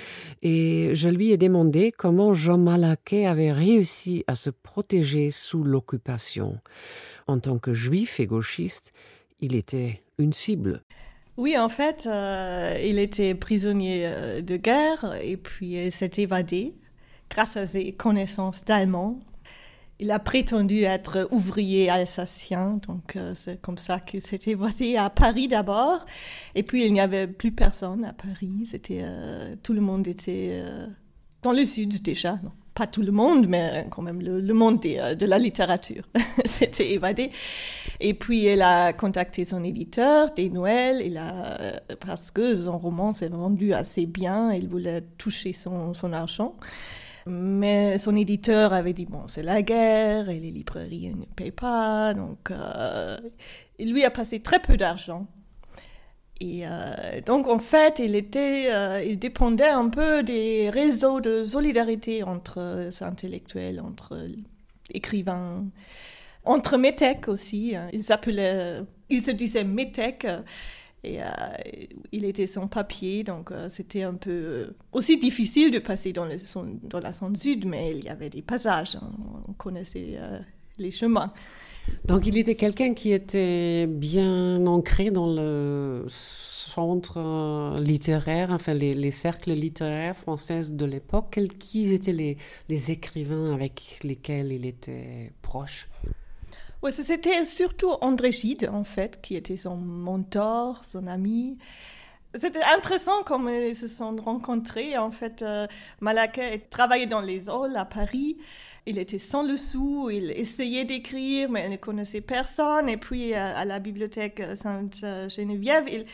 et 0.43 0.91
je 0.95 1.09
lui 1.09 1.31
ai 1.31 1.37
demandé 1.37 1.93
comment 1.93 2.35
Jean 2.35 2.59
Malaquet 2.59 3.27
avait 3.27 3.53
réussi 3.53 4.25
à 4.27 4.35
se 4.35 4.51
protéger 4.51 5.31
sous 5.31 5.63
l'occupation. 5.63 6.59
En 7.27 7.39
tant 7.39 7.59
que 7.59 7.75
juif 7.75 8.19
et 8.19 8.27
gauchiste, 8.27 8.93
il 9.41 9.55
était 9.55 10.03
une 10.19 10.33
cible. 10.33 10.83
Oui, 11.37 11.57
en 11.57 11.69
fait, 11.69 12.09
euh, 12.11 12.77
il 12.85 12.99
était 12.99 13.37
prisonnier 13.37 14.03
euh, 14.07 14.41
de 14.41 14.57
guerre 14.57 15.17
et 15.23 15.37
puis 15.37 15.91
s'est 15.93 16.11
évadé 16.17 16.75
grâce 17.31 17.57
à 17.57 17.67
ses 17.67 17.93
connaissances 17.93 18.65
d'allemand 18.65 19.21
il 20.01 20.11
a 20.11 20.19
prétendu 20.19 20.83
être 20.83 21.29
ouvrier 21.33 21.91
alsacien, 21.91 22.79
donc 22.87 23.17
euh, 23.17 23.33
c'est 23.35 23.61
comme 23.61 23.79
ça 23.79 23.99
qu'il 23.99 24.23
s'était 24.23 24.55
voté 24.55 24.97
à 24.97 25.11
Paris 25.11 25.49
d'abord. 25.49 26.05
Et 26.55 26.63
puis 26.63 26.85
il 26.85 26.93
n'y 26.93 27.01
avait 27.01 27.27
plus 27.27 27.51
personne 27.51 28.05
à 28.05 28.13
Paris. 28.13 28.67
C'était 28.67 29.01
euh, 29.03 29.57
tout 29.63 29.73
le 29.73 29.81
monde 29.81 30.07
était 30.07 30.51
euh, 30.53 30.87
dans 31.43 31.53
le 31.53 31.65
sud 31.65 32.01
déjà. 32.01 32.39
pas 32.75 32.87
tout 32.87 33.03
le 33.03 33.11
monde, 33.11 33.49
mais 33.49 33.89
quand 33.91 34.03
même 34.03 34.23
le, 34.23 34.55
monde 34.55 34.79
de 34.81 35.27
la 35.27 35.39
littérature 35.39 36.09
s'était 36.45 36.93
évadé. 36.93 37.33
Et 37.99 38.15
puis 38.15 38.45
il 38.45 38.63
a 38.63 38.93
contacté 38.93 39.45
son 39.45 39.65
éditeur, 39.65 40.31
Des 40.31 40.49
Noël, 40.49 41.03
il 41.05 41.17
a, 41.17 41.81
parce 41.99 42.31
que 42.31 42.55
son 42.55 42.79
roman 42.79 43.13
s'est 43.13 43.29
vendu 43.29 43.75
assez 43.75 44.07
bien, 44.07 44.53
il 44.53 44.69
voulait 44.69 45.03
toucher 45.19 45.53
son 45.53 46.13
argent. 46.13 46.55
Mais 47.29 47.99
son 47.99 48.17
éditeur 48.17 48.73
avait 48.73 48.93
dit, 48.93 49.07
bon, 49.07 49.29
c'est 49.29 49.43
la 49.43 49.63
guerre 49.63 50.31
et 50.31 50.39
les 50.39 50.51
librairies 50.51 51.15
ne 51.15 51.25
payent 51.25 51.51
pas. 51.51 52.15
Donc, 52.15 52.51
euh, 52.51 53.19
il 53.79 53.93
lui 53.93 54.05
a 54.05 54.11
passé 54.11 54.41
très 54.41 54.59
peu 54.59 54.77
d'argent. 54.77 55.27
Et 56.41 56.67
euh, 56.67 57.21
donc, 57.27 57.49
en 57.49 57.59
fait, 57.59 57.99
il, 57.99 58.15
était, 58.15 58.69
euh, 58.73 59.03
il 59.05 59.19
dépendait 59.19 59.69
un 59.69 59.89
peu 59.89 60.23
des 60.23 60.71
réseaux 60.71 61.21
de 61.21 61.43
solidarité 61.45 62.23
entre 62.23 62.91
intellectuels, 63.01 63.81
entre 63.81 64.29
écrivains, 64.93 65.65
entre 66.45 66.77
métèques 66.77 67.29
aussi. 67.29 67.75
Hein. 67.77 67.89
Il 67.93 68.05
s'appelait, 68.05 68.81
il 69.11 69.25
se 69.25 69.33
disait 69.33 69.65
métèque 69.65 70.27
et 71.09 71.23
euh, 71.23 71.27
il 72.13 72.25
était 72.25 72.47
sans 72.47 72.67
papier, 72.67 73.25
donc 73.25 73.51
euh, 73.51 73.69
c'était 73.69 74.03
un 74.03 74.15
peu 74.15 74.31
euh, 74.31 74.77
aussi 74.93 75.17
difficile 75.19 75.71
de 75.71 75.79
passer 75.79 76.13
dans, 76.13 76.27
la 76.27 77.13
zone 77.13 77.37
sud, 77.37 77.65
mais 77.67 77.97
il 77.97 78.05
y 78.05 78.09
avait 78.09 78.29
des 78.29 78.43
passages, 78.43 78.97
hein. 78.97 79.11
on 79.49 79.53
connaissait 79.55 80.19
les 80.77 80.91
chemins. 80.91 81.33
Donc 82.05 82.27
il 82.27 82.37
était 82.37 82.57
quelqu'un 82.57 82.93
qui 82.93 83.13
était 83.13 83.87
bien 83.87 84.67
ancré 84.67 85.11
dans 85.11 85.33
le 85.33 86.05
centre 86.09 87.81
littéraire, 87.81 88.51
enfin 88.51 88.75
les, 88.75 89.11
cercles 89.11 89.53
littéraires 89.53 90.17
français 90.17 90.71
de 90.71 90.85
l'époque. 90.85 91.41
Qui 91.59 91.95
étaient 91.95 92.37
les, 92.69 92.91
écrivains 92.91 93.55
avec 93.55 94.01
lesquels 94.05 94.53
il 94.53 94.67
était 94.67 95.33
proche? 95.41 95.89
C'était 96.91 97.45
surtout 97.45 97.91
André 98.01 98.33
Gide, 98.33 98.71
en 98.73 98.85
fait, 98.85 99.21
qui 99.21 99.37
était 99.37 99.57
son 99.57 99.77
mentor, 99.77 100.85
son 100.85 101.07
ami. 101.07 101.59
C'était 102.35 102.63
intéressant 102.63 103.23
comme 103.25 103.49
ils 103.49 103.75
se 103.75 103.89
sont 103.89 104.17
rencontrés. 104.17 104.97
En 104.97 105.11
fait, 105.11 105.43
euh, 105.43 105.67
Malaquais 106.01 106.67
travaillait 106.71 107.07
dans 107.07 107.21
les 107.21 107.49
halls 107.49 107.77
à 107.77 107.85
Paris 107.85 108.37
il 108.89 108.99
était 108.99 109.19
sans 109.19 109.43
le 109.43 109.59
sou, 109.59 110.09
il 110.11 110.31
essayait 110.31 110.87
d'écrire, 110.87 111.51
mais 111.51 111.67
il 111.67 111.73
ne 111.73 111.77
connaissait 111.77 112.23
personne. 112.23 112.89
Et 112.89 112.97
puis, 112.97 113.35
à, 113.35 113.67
la 113.67 113.81
bibliothèque 113.81 114.43
Sainte-Geneviève, 114.55 115.85
il 115.93 116.07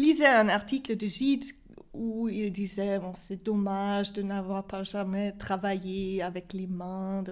lisait 0.00 0.28
un 0.28 0.48
article 0.48 0.96
de 0.96 1.06
Gide 1.08 1.44
où 1.92 2.28
il 2.28 2.52
disait 2.52 2.98
bon, 2.98 3.12
c'est 3.14 3.42
dommage 3.44 4.12
de 4.12 4.22
n'avoir 4.22 4.64
pas 4.64 4.84
jamais 4.84 5.32
travaillé 5.32 6.22
avec 6.22 6.52
les 6.52 6.68
mains, 6.68 7.24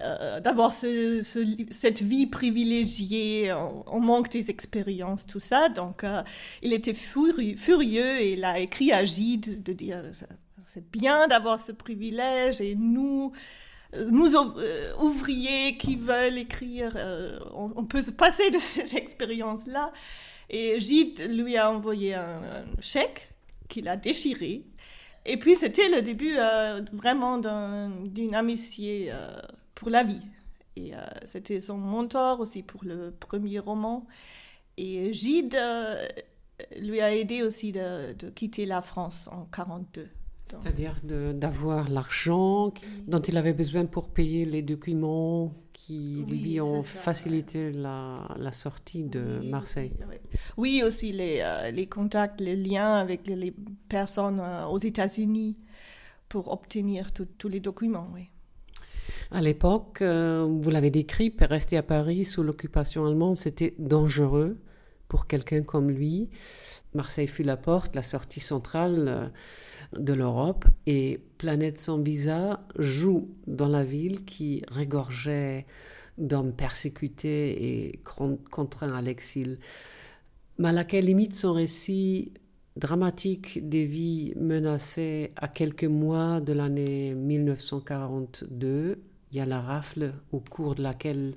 euh, 0.00 0.40
d'avoir 0.40 0.72
cette 0.72 2.02
vie 2.02 2.26
privilégiée, 2.26 3.52
on, 3.86 4.00
manque 4.00 4.30
des 4.30 4.50
expériences, 4.50 5.26
tout 5.26 5.40
ça. 5.40 5.68
Donc, 5.68 6.04
euh, 6.04 6.22
il 6.62 6.72
était 6.72 6.94
furieux, 6.94 8.20
et 8.20 8.32
il 8.32 8.44
a 8.44 8.58
écrit 8.58 8.92
à 8.92 9.04
Gide 9.04 9.62
de 9.62 9.72
dire 9.72 10.02
c'est 10.58 10.90
bien 10.90 11.26
d'avoir 11.28 11.60
ce 11.60 11.72
privilège 11.72 12.60
et 12.60 12.74
nous, 12.74 13.32
nous 14.10 14.34
euh, 14.34 14.94
ouvriers 15.00 15.76
qui 15.76 15.96
veulent 15.96 16.38
écrire, 16.38 16.96
on, 17.54 17.84
peut 17.84 18.02
se 18.02 18.10
passer 18.10 18.50
de 18.50 18.58
ces 18.58 18.96
expériences-là. 18.96 19.92
Et 20.48 20.80
Gide 20.80 21.30
lui 21.30 21.56
a 21.56 21.70
envoyé 21.70 22.14
un, 22.14 22.64
chèque 22.80 23.35
qu'il 23.68 23.88
a 23.88 23.96
déchiré. 23.96 24.64
Et 25.24 25.36
puis 25.36 25.56
c'était 25.56 25.88
le 25.88 26.02
début 26.02 26.36
euh, 26.38 26.80
vraiment 26.92 27.38
d'une 27.38 28.34
amitié 28.34 29.12
pour 29.74 29.90
la 29.90 30.04
vie. 30.04 30.22
Et 30.76 30.92
c'était 31.24 31.58
son 31.58 31.78
mentor 31.78 32.40
aussi 32.40 32.62
pour 32.62 32.84
le 32.84 33.10
premier 33.10 33.58
roman. 33.58 34.06
Et 34.76 35.12
Gide 35.12 35.58
lui 36.78 37.00
a 37.00 37.14
aidé 37.14 37.42
aussi 37.42 37.72
de, 37.72 38.12
de 38.12 38.30
quitter 38.30 38.66
la 38.66 38.82
France 38.82 39.28
en 39.28 39.46
1942. 39.46 40.08
C'est-à-dire 40.46 41.00
d'avoir 41.02 41.88
l'argent 41.88 42.72
dont 43.08 43.20
il 43.20 43.36
avait 43.36 43.52
besoin 43.52 43.84
pour 43.84 44.08
payer 44.10 44.44
les 44.44 44.62
documents 44.62 45.52
qui 45.72 46.24
lui 46.28 46.60
ont 46.60 46.82
facilité 46.82 47.72
la, 47.72 48.14
la, 48.38 48.52
sortie 48.52 49.02
de 49.02 49.40
Marseille. 49.50 49.92
Oui, 50.56 50.82
aussi 50.84 51.12
les, 51.12 51.40
euh, 51.40 51.70
les, 51.70 51.86
contacts, 51.86 52.40
les 52.40 52.56
liens 52.56 52.94
avec 52.94 53.26
les, 53.26 53.52
personnes 53.88 54.40
euh, 54.40 54.66
aux 54.66 54.78
États-Unis 54.78 55.58
pour 56.28 56.52
obtenir 56.52 57.12
tous 57.12 57.48
les 57.48 57.60
documents. 57.60 58.08
Oui. 58.14 58.30
À 59.32 59.42
l'époque, 59.42 59.98
euh, 60.00 60.46
vous 60.48 60.70
l'avez 60.70 60.90
décrit, 60.90 61.34
rester 61.40 61.76
à 61.76 61.82
Paris 61.82 62.24
sous 62.24 62.44
l'occupation 62.44 63.04
allemande, 63.04 63.36
c'était 63.36 63.74
dangereux 63.78 64.58
pour 65.08 65.26
quelqu'un 65.26 65.62
comme 65.62 65.90
lui. 65.90 66.30
Marseille 66.94 67.28
fut 67.28 67.42
la 67.42 67.56
porte, 67.56 67.94
la 67.96 68.02
sortie 68.02 68.40
centrale 68.40 69.32
de 69.98 70.12
l'Europe 70.12 70.64
et 70.86 71.20
Planète 71.38 71.78
sans 71.78 72.00
visa 72.00 72.66
joue 72.78 73.28
dans 73.46 73.68
la 73.68 73.84
ville 73.84 74.24
qui 74.24 74.62
régorgeait 74.68 75.66
d'hommes 76.18 76.52
persécutés 76.52 77.86
et 77.88 78.00
contraints 78.50 78.94
à 78.94 79.02
l'exil. 79.02 79.58
Malakai 80.58 81.02
limite 81.02 81.34
son 81.34 81.52
récit 81.52 82.32
dramatique 82.76 83.68
des 83.68 83.84
vies 83.84 84.32
menacées 84.36 85.32
à 85.36 85.48
quelques 85.48 85.84
mois 85.84 86.40
de 86.40 86.52
l'année 86.52 87.14
1942. 87.14 89.02
Il 89.32 89.36
y 89.36 89.40
a 89.40 89.46
la 89.46 89.60
rafle 89.60 90.14
au 90.32 90.40
cours 90.40 90.74
de 90.74 90.82
laquelle 90.82 91.34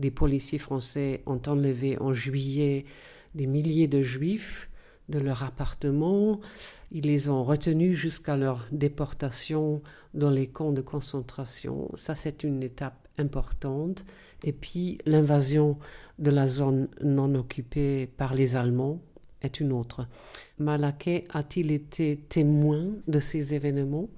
des 0.00 0.10
policiers 0.10 0.58
français 0.58 1.22
ont 1.26 1.40
enlevé 1.46 1.98
en 2.00 2.12
juillet 2.12 2.86
des 3.34 3.46
milliers 3.46 3.88
de 3.88 4.02
juifs 4.02 4.68
de 5.08 5.18
leur 5.18 5.42
appartement. 5.42 6.40
Ils 6.92 7.04
les 7.04 7.28
ont 7.28 7.44
retenus 7.44 7.96
jusqu'à 7.96 8.36
leur 8.36 8.66
déportation 8.72 9.82
dans 10.14 10.30
les 10.30 10.46
camps 10.46 10.72
de 10.72 10.80
concentration. 10.80 11.90
Ça, 11.94 12.14
c'est 12.14 12.44
une 12.44 12.62
étape 12.62 12.96
importante. 13.18 14.04
Et 14.44 14.52
puis, 14.52 14.98
l'invasion 15.06 15.78
de 16.18 16.30
la 16.30 16.48
zone 16.48 16.88
non 17.02 17.34
occupée 17.34 18.06
par 18.16 18.34
les 18.34 18.56
Allemands 18.56 18.98
est 19.42 19.60
une 19.60 19.72
autre. 19.72 20.06
Malaquais 20.58 21.24
a-t-il 21.32 21.70
été 21.70 22.18
témoin 22.28 22.86
de 23.06 23.18
ces 23.18 23.54
événements? 23.54 24.08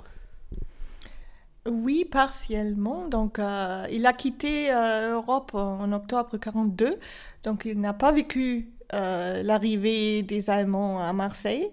Oui, 1.67 2.07
partiellement. 2.11 3.09
Donc, 3.09 3.39
euh, 3.39 3.87
il 3.91 4.07
a 4.07 4.13
quitté 4.13 4.71
l'Europe 4.71 5.53
euh, 5.55 5.59
en 5.59 5.93
octobre 5.93 6.31
1942. 6.33 6.99
Donc, 7.43 7.65
il 7.67 7.81
n'a 7.81 7.93
pas 7.93 8.13
vécu 8.13 8.71
euh, 8.95 9.43
l'arrivée 9.43 10.23
des 10.23 10.49
Allemands 10.49 11.01
à 11.01 11.13
Marseille. 11.13 11.69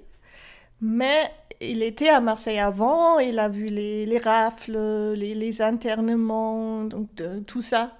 Mais 0.81 1.31
il 1.61 1.81
était 1.81 2.09
à 2.09 2.19
Marseille 2.19 2.59
avant, 2.59 3.19
il 3.19 3.39
a 3.39 3.47
vu 3.47 3.69
les, 3.69 4.17
rafles, 4.17 5.13
les, 5.15 5.61
internements, 5.61 6.83
donc 6.83 7.07
tout 7.47 7.61
ça. 7.61 7.97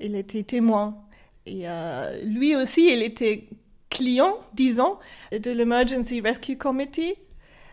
Il 0.00 0.16
était 0.16 0.42
témoin. 0.42 0.96
Et 1.46 1.68
euh, 1.68 2.24
lui 2.24 2.56
aussi, 2.56 2.92
il 2.92 3.02
était 3.02 3.46
client, 3.88 4.36
disons, 4.54 4.98
de 5.30 5.50
l'Emergency 5.52 6.20
Rescue 6.20 6.56
Committee. 6.56 7.14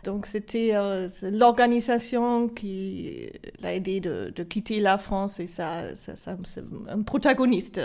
Donc 0.04 0.28
c'était 0.28 0.76
euh, 0.76 1.10
l'organisation 1.24 2.48
qui 2.50 3.32
l'a 3.62 3.74
aidé 3.74 4.00
de, 4.00 4.32
quitter 4.44 4.80
la 4.80 5.00
France 5.00 5.40
et 5.40 5.48
ça, 5.48 5.96
c'est 5.96 6.64
un 6.88 7.02
protagoniste 7.02 7.82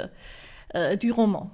du 1.01 1.11
roman. 1.11 1.51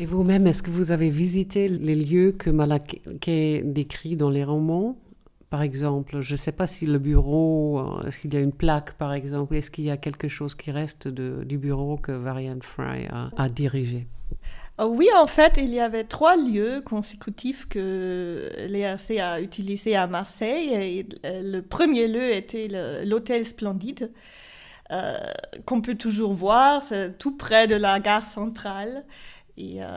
Et 0.00 0.06
vous-même, 0.06 0.46
est-ce 0.46 0.62
que 0.62 0.70
vous 0.70 0.92
avez 0.92 1.10
visité 1.10 1.66
les 1.66 1.96
lieux 1.96 2.30
que 2.30 2.50
Malaké 2.50 3.62
décrit 3.64 4.14
dans 4.14 4.30
les 4.30 4.44
romans? 4.44 4.96
Par 5.50 5.62
exemple, 5.62 6.20
je 6.20 6.34
ne 6.34 6.36
sais 6.36 6.52
pas 6.52 6.68
si 6.68 6.86
le 6.86 6.98
bureau, 6.98 7.80
euh, 7.80 8.10
qu'il 8.10 8.32
y 8.32 8.36
a 8.36 8.40
une 8.40 8.52
plaque 8.52 8.92
par 8.92 9.12
exemple, 9.12 9.56
est-ce 9.56 9.72
qu'il 9.72 9.84
y 9.84 9.90
a 9.90 9.96
quelque 9.96 10.28
chose 10.28 10.54
qui 10.54 10.70
reste 10.70 11.08
du 11.08 11.58
bureau 11.58 11.96
que 11.96 12.12
Varian 12.12 12.58
Fry 12.62 13.08
a, 13.10 13.48
dirigé? 13.48 14.06
Euh, 14.80 14.86
oui, 14.86 15.08
en 15.18 15.26
fait, 15.26 15.54
il 15.56 15.70
y 15.70 15.80
avait 15.80 16.04
trois 16.04 16.36
lieux 16.36 16.80
consécutifs 16.84 17.66
que 17.66 18.50
l'ERC 18.68 19.18
a 19.18 19.40
utilisés 19.40 19.96
à 19.96 20.06
Marseille. 20.06 21.06
Euh, 21.24 21.42
le 21.42 21.60
premier 21.62 22.06
lieu 22.06 22.30
était 22.32 22.68
l'hôtel 23.04 23.46
Splendide, 23.46 24.12
qu'on 25.64 25.80
peut 25.80 25.96
toujours 25.96 26.34
voir, 26.34 26.84
tout 27.18 27.36
près 27.36 27.66
de 27.66 27.74
la 27.74 27.98
gare 28.00 28.26
centrale. 28.26 29.04
Et 29.58 29.82
euh, 29.82 29.88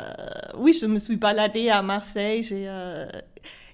oui, 0.58 0.74
je 0.74 0.88
me 0.88 0.98
suis 0.98 1.18
baladée 1.18 1.70
à 1.70 1.84
Marseille. 1.84 2.48
Euh, 2.52 3.08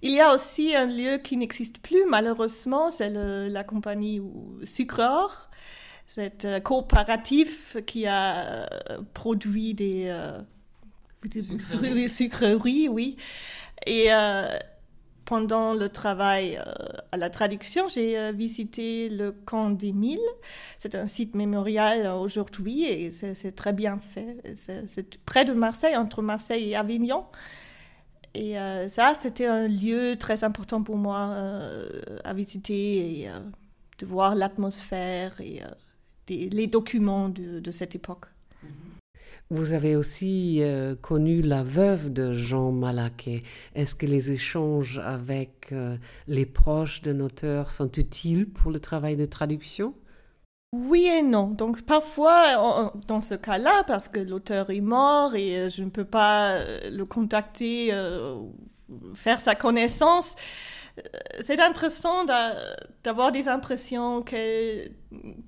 il 0.01 0.11
y 0.11 0.19
a 0.19 0.33
aussi 0.33 0.75
un 0.75 0.85
lieu 0.85 1.17
qui 1.17 1.37
n'existe 1.37 1.77
plus, 1.77 2.03
malheureusement, 2.09 2.91
c'est 2.91 3.09
la 3.09 3.63
compagnie 3.63 4.21
Sucror, 4.63 5.49
cette 6.05 6.43
euh, 6.43 6.59
coopératif 6.59 7.77
qui 7.85 8.05
a 8.05 8.67
produit 9.13 9.73
des, 9.73 10.13
des 11.23 12.07
sucreries, 12.09 12.89
oui. 12.89 13.15
Et 13.85 14.09
pendant 15.27 15.73
le 15.73 15.89
travail 15.89 16.57
euh, 16.57 16.71
à 17.11 17.17
la 17.17 17.29
traduction, 17.29 17.89
j'ai 17.89 18.17
euh, 18.17 18.31
visité 18.31 19.09
le 19.09 19.33
camp 19.33 19.69
des 19.69 19.91
Milles. 19.91 20.19
C'est 20.79 20.95
un 20.95 21.05
site 21.05 21.35
mémorial 21.35 22.05
euh, 22.05 22.15
aujourd'hui 22.15 22.85
et 22.85 23.11
c'est 23.11 23.51
très 23.51 23.73
bien 23.73 23.99
fait. 23.99 24.37
C'est 24.55 25.19
près 25.25 25.43
de 25.43 25.51
Marseille, 25.51 25.97
entre 25.97 26.21
Marseille 26.21 26.69
et 26.69 26.75
Avignon. 26.77 27.25
Et 28.33 28.53
ça, 28.89 29.13
c'était 29.19 29.47
un 29.47 29.67
lieu 29.67 30.15
très 30.15 30.43
important 30.43 30.83
pour 30.83 30.95
moi 30.95 31.35
à 32.23 32.33
visiter 32.35 33.21
et 33.21 33.29
de 33.97 34.05
voir 34.05 34.35
l'atmosphère 34.35 35.41
et 35.41 35.63
les 36.29 36.67
documents 36.67 37.29
de 37.29 37.71
cette 37.71 37.95
époque. 37.95 38.25
Vous 39.49 39.71
avez 39.71 39.95
aussi 39.95 40.57
euh, 40.61 40.95
connu 40.95 41.41
la 41.41 41.63
veuve 41.63 42.11
de 42.11 42.33
Jean 42.33 42.73
Malaquet. 42.73 43.43
Est-ce 43.75 43.95
que 43.95 44.05
les 44.05 44.31
échanges 44.33 44.99
avec 44.99 45.69
euh, 45.71 45.95
les 46.27 46.45
proches 46.45 47.01
d'un 47.01 47.21
auteur 47.21 47.71
sont 47.71 47.89
utiles 47.93 48.49
pour 48.49 48.71
le 48.71 48.79
travail 48.79 49.15
de 49.15 49.23
traduction? 49.23 49.93
Oui 50.73 51.05
et 51.05 51.23
non. 51.23 51.47
Donc 51.47 51.83
parfois, 51.83 52.91
dans 53.07 53.21
ce 53.21 53.35
cas-là, 53.35 53.85
parce 53.87 54.09
que 54.09 54.19
l'auteur 54.19 54.69
est 54.69 54.81
mort 54.81 55.33
et 55.33 55.57
euh, 55.57 55.69
je 55.69 55.81
ne 55.81 55.89
peux 55.89 56.03
pas 56.03 56.57
le 56.91 57.05
contacter, 57.05 57.93
faire 59.15 59.39
sa 59.39 59.55
connaissance, 59.55 60.35
c'est 61.45 61.59
intéressant 61.59 62.25
d'avoir 63.03 63.31
des 63.31 63.47
impressions 63.47 64.23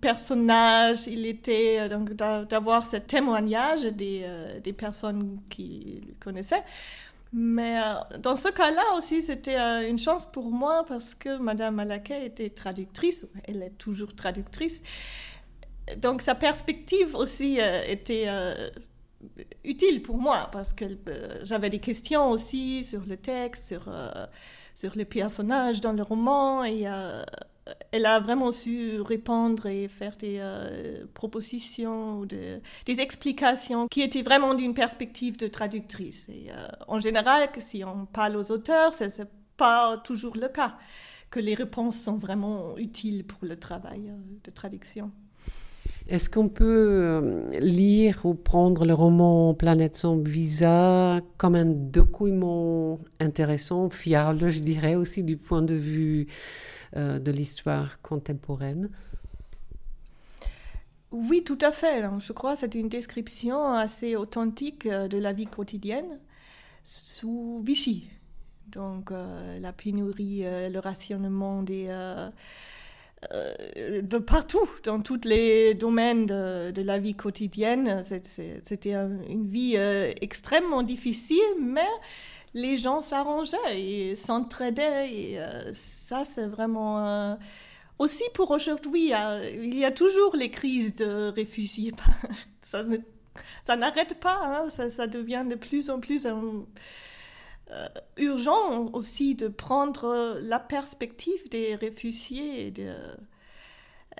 personnage. 0.01 1.07
Il 1.07 1.25
était 1.25 1.89
donc 1.89 2.13
d'avoir 2.13 2.85
ce 2.85 2.97
témoignage 2.97 3.83
des, 3.83 4.25
des 4.63 4.73
personnes 4.73 5.39
qui 5.49 6.01
le 6.07 6.13
connaissaient. 6.19 6.63
Mais 7.31 7.79
dans 8.19 8.35
ce 8.35 8.49
cas-là 8.49 8.83
aussi, 8.97 9.21
c'était 9.21 9.87
une 9.87 9.99
chance 9.99 10.25
pour 10.25 10.49
moi 10.49 10.83
parce 10.87 11.13
que 11.13 11.37
Madame 11.37 11.75
Malaquet 11.75 12.25
était 12.25 12.49
traductrice, 12.49 13.27
elle 13.47 13.61
est 13.61 13.77
toujours 13.77 14.15
traductrice. 14.15 14.81
Donc 15.97 16.21
sa 16.21 16.35
perspective 16.35 17.15
aussi 17.15 17.59
était 17.87 18.27
utile 19.63 20.01
pour 20.01 20.17
moi 20.17 20.49
parce 20.51 20.73
que 20.73 20.85
euh, 20.85 21.39
j'avais 21.43 21.69
des 21.69 21.79
questions 21.79 22.29
aussi 22.29 22.83
sur 22.83 23.01
le 23.05 23.17
texte, 23.17 23.65
sur, 23.65 23.87
euh, 23.87 24.09
sur 24.79 24.95
les 24.95 25.05
personnages 25.05 25.81
dans 25.81 25.93
le 25.93 26.03
roman 26.03 26.63
et 26.63 26.87
euh, 26.87 27.23
elle 27.91 28.05
a 28.05 28.19
vraiment 28.19 28.51
su 28.51 29.01
répondre 29.01 29.65
et 29.67 29.87
faire 29.87 30.15
des 30.17 30.41
propositions 31.13 32.19
ou 32.19 32.25
des 32.25 32.61
explications 32.87 33.87
qui 33.87 34.01
étaient 34.01 34.23
vraiment 34.23 34.55
d'une 34.55 34.73
perspective 34.73 35.37
de 35.37 35.47
traductrice. 35.47 36.27
Et 36.29 36.47
en 36.87 36.99
général, 36.99 37.47
si 37.59 37.83
on 37.83 38.07
parle 38.07 38.37
aux 38.37 38.51
auteurs, 38.51 38.95
ce 38.95 39.03
n'est 39.03 39.29
pas 39.55 39.97
toujours 39.97 40.35
le 40.35 40.47
cas 40.47 40.77
que 41.29 41.39
les 41.39 41.53
réponses 41.53 41.99
sont 41.99 42.17
vraiment 42.17 42.75
utiles 42.77 43.23
pour 43.23 43.39
le 43.43 43.55
travail 43.59 44.11
de 44.43 44.49
traduction. 44.49 45.11
Est-ce 46.09 46.27
qu'on 46.27 46.49
peut 46.49 46.65
euh, 46.65 47.59
lire 47.59 48.25
ou 48.25 48.33
prendre 48.33 48.83
le 48.83 48.95
roman 48.95 49.53
Planète 49.53 49.95
sans 49.95 50.17
visa 50.17 51.21
comme 51.37 51.53
un 51.53 51.65
document 51.65 52.99
intéressant, 53.19 53.91
fiable, 53.91 54.49
je 54.49 54.61
dirais 54.61 54.95
aussi 54.95 55.21
du 55.21 55.37
point 55.37 55.61
de 55.61 55.75
vue 55.75 56.25
euh, 56.97 57.19
de 57.19 57.31
l'histoire 57.31 58.01
contemporaine? 58.01 58.89
Oui, 61.11 61.43
tout 61.43 61.59
à 61.61 61.71
fait. 61.71 62.03
Je 62.17 62.33
crois 62.33 62.53
que 62.53 62.61
c'est 62.61 62.73
une 62.73 62.89
description 62.89 63.67
assez 63.67 64.15
authentique 64.15 64.87
euh, 64.87 65.07
de 65.07 65.19
la 65.19 65.31
vie 65.31 65.45
quotidienne 65.45 66.19
sous 66.81 67.59
Vichy. 67.63 68.09
Donc 68.65 69.11
la 69.11 69.73
pénurie, 69.73 70.43
le 70.43 70.77
rationnement 70.77 71.63
des 71.63 71.87
de 73.31 74.17
partout, 74.17 74.69
dans 74.83 75.01
tous 75.01 75.21
les 75.25 75.73
domaines 75.73 76.25
de, 76.25 76.81
la 76.81 76.99
vie 76.99 77.15
quotidienne. 77.15 78.01
C'était 78.63 78.93
une 78.93 79.47
vie 79.47 79.73
euh, 79.77 80.11
extrêmement 80.21 80.83
difficile, 80.83 81.37
mais 81.59 81.87
les 82.53 82.77
gens 82.77 83.01
s'arrangeaient 83.01 83.57
et 83.75 84.15
s'entraidaient. 84.15 85.11
Et 85.11 85.39
euh, 85.39 85.73
ça, 85.73 86.23
c'est 86.33 86.47
vraiment... 86.47 87.37
aussi 87.97 88.23
pour 88.33 88.51
aujourd'hui, 88.51 89.11
il 89.53 89.77
y 89.77 89.85
a 89.85 89.91
toujours 89.91 90.35
les 90.35 90.49
crises 90.49 90.95
de 90.95 91.29
réfugiés. 91.29 91.93
ça, 92.61 93.75
n'arrête 93.75 94.19
pas, 94.19 94.39
hein. 94.43 94.69
ça, 94.69 94.89
ça, 94.89 95.07
devient 95.07 95.45
de 95.47 95.55
plus 95.55 95.89
en 95.89 95.99
plus... 95.99 96.25
Euh, 96.25 96.31
urgent 98.17 98.89
aussi 98.93 99.35
de 99.35 99.47
prendre 99.47 100.39
la 100.41 100.59
perspective 100.59 101.49
des 101.49 101.75
réfugiés. 101.75 102.73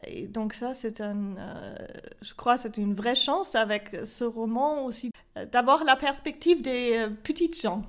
Et, 0.08 0.28
donc 0.28 0.54
ça, 0.54 0.74
c'est 0.74 1.02
un, 1.02 1.36
euh, 1.38 1.76
je 2.22 2.34
crois, 2.34 2.58
c'est 2.58 2.78
une 2.78 2.94
vraie 2.94 3.16
chance 3.16 3.56
avec 3.56 3.98
ce 4.06 4.24
roman 4.24 4.86
aussi 4.86 5.12
euh, 5.38 5.46
d'avoir 5.46 5.84
la 5.84 5.96
perspective 5.96 6.62
des 6.62 7.06
petites 7.24 7.60
gens 7.62 7.84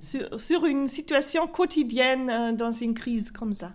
sur, 0.00 0.38
sur, 0.38 0.66
une 0.66 0.86
situation 0.86 1.46
quotidienne 1.46 2.54
dans 2.56 2.72
une 2.72 2.92
crise 2.92 3.30
comme 3.30 3.54
ça. 3.54 3.72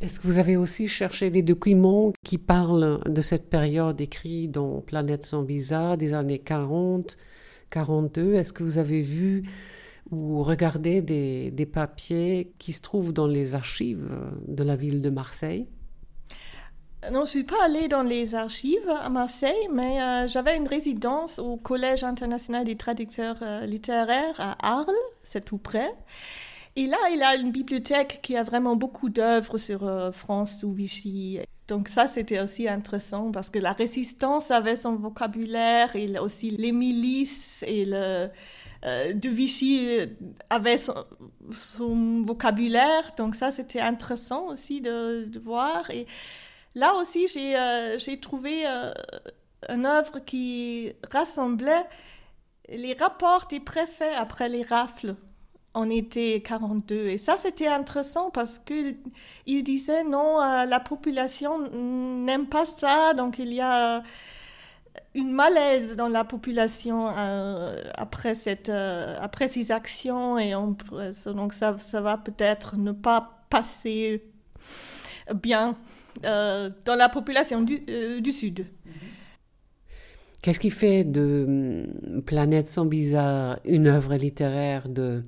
Est-ce 0.00 0.20
que 0.20 0.26
vous 0.26 0.38
avez 0.38 0.56
aussi 0.56 0.86
cherché 0.86 1.30
des 1.30 1.42
documents 1.42 2.12
qui 2.24 2.36
parlent 2.36 3.00
de 3.06 3.20
cette 3.22 3.48
période 3.48 3.98
écrite 4.00 4.50
dans 4.50 4.80
Planète 4.80 5.24
sans 5.24 5.42
visa 5.42 5.96
des 5.96 6.12
années 6.12 6.40
40, 6.40 7.16
42 7.70 8.34
Est-ce 8.34 8.52
que 8.52 8.62
vous 8.62 8.76
avez 8.76 9.00
vu 9.00 9.44
ou 10.14 10.42
regarder 10.42 11.02
des, 11.02 11.66
papiers 11.66 12.52
qui 12.58 12.72
se 12.72 12.82
trouvent 12.82 13.12
dans 13.12 13.26
les 13.26 13.54
archives 13.54 14.08
de 14.46 14.62
la 14.62 14.76
ville 14.76 15.00
de 15.00 15.10
Marseille? 15.10 15.66
Non, 17.12 17.20
je 17.20 17.20
ne 17.20 17.26
suis 17.26 17.44
pas 17.44 17.62
allée 17.64 17.88
dans 17.88 18.02
les 18.02 18.34
archives 18.34 18.88
à 18.88 19.10
Marseille, 19.10 19.68
mais 19.70 20.00
euh, 20.00 20.26
j'avais 20.26 20.56
une 20.56 20.66
résidence 20.66 21.38
au 21.38 21.56
Collège 21.56 22.02
international 22.02 22.64
des 22.64 22.76
traducteurs 22.76 23.36
euh, 23.42 23.66
littéraires 23.66 24.38
à 24.38 24.56
Arles, 24.66 24.94
c'est 25.22 25.44
tout 25.44 25.58
près. 25.58 25.92
Et 26.76 26.86
là, 26.86 26.96
il 27.12 27.22
a 27.22 27.36
une 27.36 27.52
bibliothèque 27.52 28.20
qui 28.22 28.36
a 28.36 28.42
vraiment 28.42 28.74
beaucoup 28.74 29.10
d'œuvres 29.10 29.58
sur 29.58 29.86
euh, 29.86 30.12
France 30.12 30.62
ou 30.64 30.72
Vichy. 30.72 31.40
Donc 31.68 31.88
ça, 31.88 32.08
c'était 32.08 32.40
aussi 32.40 32.68
intéressant 32.68 33.30
parce 33.30 33.50
que 33.50 33.58
la 33.58 33.72
résistance 33.72 34.50
avait 34.50 34.76
son 34.76 34.96
vocabulaire 34.96 35.94
et 35.96 36.18
aussi 36.18 36.50
les 36.50 36.72
milices 36.72 37.64
et 37.66 37.84
le, 37.84 38.28
de 38.84 39.28
Vichy 39.28 39.98
avait 40.50 40.78
son, 40.78 42.22
vocabulaire, 42.22 43.12
donc 43.16 43.34
ça 43.34 43.50
c'était 43.50 43.80
intéressant 43.80 44.48
aussi 44.48 44.80
de, 44.80 45.28
voir. 45.42 45.90
Et 45.90 46.06
là 46.74 46.94
aussi 46.94 47.26
j'ai 47.28 47.56
euh, 47.56 47.98
trouvé 48.20 48.66
euh, 48.66 48.92
une 49.70 49.86
œuvre 49.86 50.18
qui 50.18 50.92
rassemblait 51.10 51.86
les 52.68 52.92
rapports 52.94 53.46
des 53.48 53.60
préfets 53.60 54.14
après 54.14 54.48
les 54.48 54.62
rafles 54.62 55.16
en 55.72 55.90
été 55.90 56.40
42. 56.40 57.08
Et 57.08 57.18
ça, 57.18 57.36
c'était 57.36 57.66
intéressant 57.66 58.30
parce 58.30 58.58
qu'il 58.60 58.96
disait 59.64 60.04
non, 60.04 60.38
la 60.38 60.80
population 60.80 61.68
n'aime 61.68 62.46
pas 62.46 62.64
ça, 62.64 63.12
donc 63.12 63.38
il 63.38 63.52
y 63.52 63.60
a 63.60 64.02
une 65.14 65.30
malaise 65.30 65.94
dans 65.96 66.08
la 66.08 66.24
population 66.24 67.08
euh, 67.08 67.82
après, 67.94 68.34
cette, 68.34 68.68
euh, 68.68 69.16
après 69.20 69.48
ces 69.48 69.70
actions 69.70 70.38
et 70.38 70.54
on, 70.54 70.76
donc 71.26 71.52
ça, 71.52 71.76
ça 71.78 72.00
va 72.00 72.18
peut-être 72.18 72.76
ne 72.76 72.92
pas 72.92 73.44
passer 73.48 74.24
bien 75.34 75.76
euh, 76.24 76.68
dans 76.84 76.96
la 76.96 77.08
population 77.08 77.62
du, 77.62 77.80
du 78.20 78.32
Sud. 78.32 78.66
Qu'est-ce 80.42 80.60
qui 80.60 80.70
fait 80.70 81.04
de 81.04 81.44
hum, 81.46 82.22
Planète 82.22 82.68
sans 82.68 82.84
bizarre 82.84 83.60
une 83.64 83.86
œuvre 83.86 84.14
littéraire 84.16 84.88
de 84.88 85.22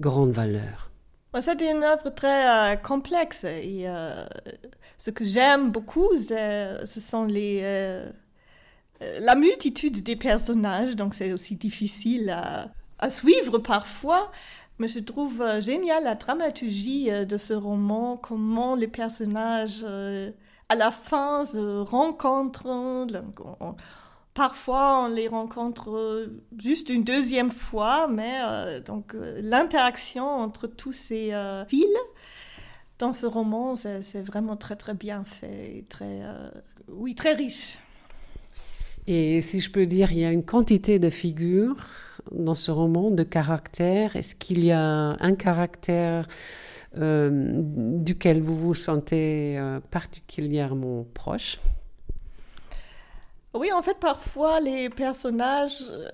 grande 0.00 0.30
valeur? 0.30 0.90
C'est 1.38 1.60
une 1.60 1.84
œuvre 1.84 2.08
très 2.08 2.80
complexe 2.82 3.44
et 3.44 3.84
ce 4.96 5.10
que 5.10 5.22
j'aime 5.22 5.70
beaucoup, 5.70 6.08
ce 6.16 6.98
sont 6.98 7.24
les 7.24 7.60
la 9.00 9.34
multitude 9.34 10.02
des 10.02 10.16
personnages, 10.16 10.96
donc 10.96 11.14
c'est 11.14 11.32
aussi 11.32 11.56
difficile 11.56 12.30
à, 12.30 13.10
suivre 13.10 13.58
parfois. 13.58 14.30
Mais 14.78 14.88
je 14.88 14.98
trouve 14.98 15.40
euh, 15.40 15.60
génial 15.60 16.04
la 16.04 16.16
dramaturgie 16.16 17.10
euh, 17.10 17.24
de 17.24 17.38
ce 17.38 17.54
roman, 17.54 18.18
comment 18.18 18.74
les 18.74 18.88
personnages 18.88 19.84
à 20.68 20.74
la 20.74 20.90
fin 20.90 21.44
se 21.44 21.80
rencontrent. 21.80 23.06
parfois, 24.34 25.04
on 25.04 25.08
les 25.08 25.28
rencontre 25.28 26.28
juste 26.58 26.90
une 26.90 27.04
deuxième 27.04 27.50
fois, 27.50 28.06
mais 28.08 28.80
donc 28.84 29.14
l'interaction 29.40 30.26
entre 30.26 30.66
tous 30.66 30.92
ces 30.92 31.32
fils 31.68 31.86
dans 32.98 33.12
ce 33.12 33.26
roman, 33.26 33.76
c'est 33.76 34.22
vraiment 34.22 34.56
très 34.56 34.76
très 34.76 34.94
bien 34.94 35.24
fait, 35.24 35.84
très 35.88 36.22
oui 36.88 37.14
très 37.14 37.34
riche. 37.34 37.78
Et 39.06 39.40
si 39.40 39.60
je 39.60 39.70
peux 39.70 39.86
dire, 39.86 40.12
il 40.12 40.18
y 40.18 40.24
a 40.24 40.32
une 40.32 40.44
quantité 40.44 40.98
de 40.98 41.10
figures 41.10 41.76
dans 42.32 42.54
ce 42.54 42.70
roman, 42.70 43.10
de 43.10 43.22
caractères. 43.22 44.16
Est-ce 44.16 44.34
qu'il 44.34 44.64
y 44.64 44.72
a 44.72 45.16
un 45.20 45.34
caractère 45.34 46.26
euh, 46.98 47.30
duquel 47.30 48.40
vous 48.40 48.56
vous 48.56 48.74
sentez 48.74 49.58
euh, 49.58 49.80
particulièrement 49.90 51.06
proche? 51.14 51.58
Oui, 53.54 53.72
en 53.72 53.82
fait, 53.82 53.98
parfois, 53.98 54.60
les 54.60 54.90
personnages 54.90 55.82
euh, 55.88 56.08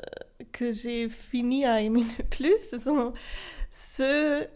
que 0.52 0.72
j'ai 0.72 1.08
fini 1.08 1.64
à 1.64 1.80
aimer 1.80 2.04
le 2.18 2.24
plus, 2.24 2.58
ce 2.70 2.78
sont 2.78 3.12
ceux 3.70 4.46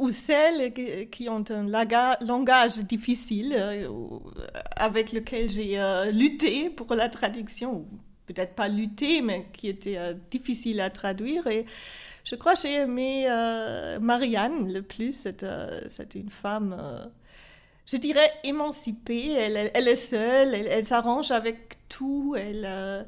ou 0.00 0.08
celles 0.08 0.72
qui 1.10 1.28
ont 1.28 1.44
un 1.50 1.66
langage 2.22 2.78
difficile 2.78 3.54
euh, 3.54 3.86
avec 4.76 5.12
lequel 5.12 5.50
j'ai 5.50 5.78
euh, 5.78 6.10
lutté 6.10 6.70
pour 6.70 6.94
la 6.94 7.10
traduction, 7.10 7.86
peut-être 8.24 8.54
pas 8.54 8.68
lutté, 8.68 9.20
mais 9.20 9.48
qui 9.52 9.68
était 9.68 9.98
euh, 9.98 10.14
difficile 10.30 10.80
à 10.80 10.88
traduire. 10.88 11.46
Et 11.48 11.66
je 12.24 12.34
crois 12.34 12.54
que 12.54 12.62
j'ai 12.62 12.76
aimé 12.76 13.26
Marianne 14.00 14.72
le 14.72 14.80
plus. 14.80 15.28
C'est 15.90 16.14
une 16.14 16.30
femme, 16.30 17.10
je 17.84 17.98
dirais, 17.98 18.32
émancipée. 18.42 19.32
Elle, 19.32 19.86
est 19.88 19.96
seule, 19.96 20.54
elle, 20.54 20.84
s'arrange 20.84 21.30
avec 21.30 21.76
tout, 21.90 22.36
elle 22.38 23.06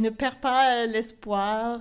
ne 0.00 0.10
perd 0.10 0.40
pas 0.40 0.84
l'espoir. 0.86 1.80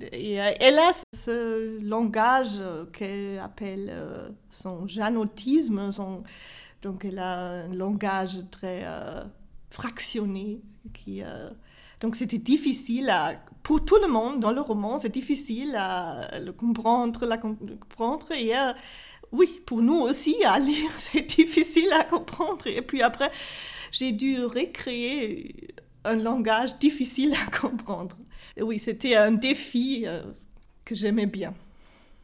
Et 0.00 0.40
euh, 0.40 0.50
elle 0.60 0.78
a 0.78 0.92
ce 1.14 1.80
langage 1.82 2.60
qu'elle 2.92 3.38
appelle 3.40 3.88
euh, 3.90 4.28
son 4.50 4.86
janotisme, 4.86 5.90
son, 5.90 6.22
Donc 6.82 7.04
elle 7.04 7.18
a 7.18 7.64
un 7.64 7.74
langage 7.74 8.38
très 8.50 8.82
euh, 8.84 9.24
fractionné. 9.70 10.60
Qui, 10.94 11.22
euh, 11.22 11.50
donc 12.00 12.16
c'était 12.16 12.38
difficile 12.38 13.10
à, 13.10 13.34
pour 13.62 13.84
tout 13.84 13.98
le 14.00 14.08
monde 14.08 14.40
dans 14.40 14.52
le 14.52 14.60
roman, 14.60 14.98
c'est 14.98 15.08
difficile 15.08 15.74
à 15.76 16.38
le 16.40 16.52
comprendre, 16.52 17.26
la 17.26 17.38
comprendre. 17.38 18.30
Et 18.32 18.56
euh, 18.56 18.72
oui, 19.32 19.60
pour 19.66 19.82
nous 19.82 20.00
aussi 20.00 20.36
à 20.44 20.58
lire, 20.58 20.90
c'est 20.94 21.26
difficile 21.26 21.92
à 21.92 22.04
comprendre. 22.04 22.66
Et 22.66 22.82
puis 22.82 23.02
après, 23.02 23.30
j'ai 23.90 24.12
dû 24.12 24.44
recréer 24.44 25.74
un 26.04 26.16
langage 26.16 26.78
difficile 26.78 27.34
à 27.34 27.58
comprendre. 27.58 28.16
Oui, 28.60 28.78
c'était 28.78 29.14
un 29.14 29.32
défi 29.32 30.04
que 30.84 30.94
j'aimais 30.94 31.26
bien. 31.26 31.54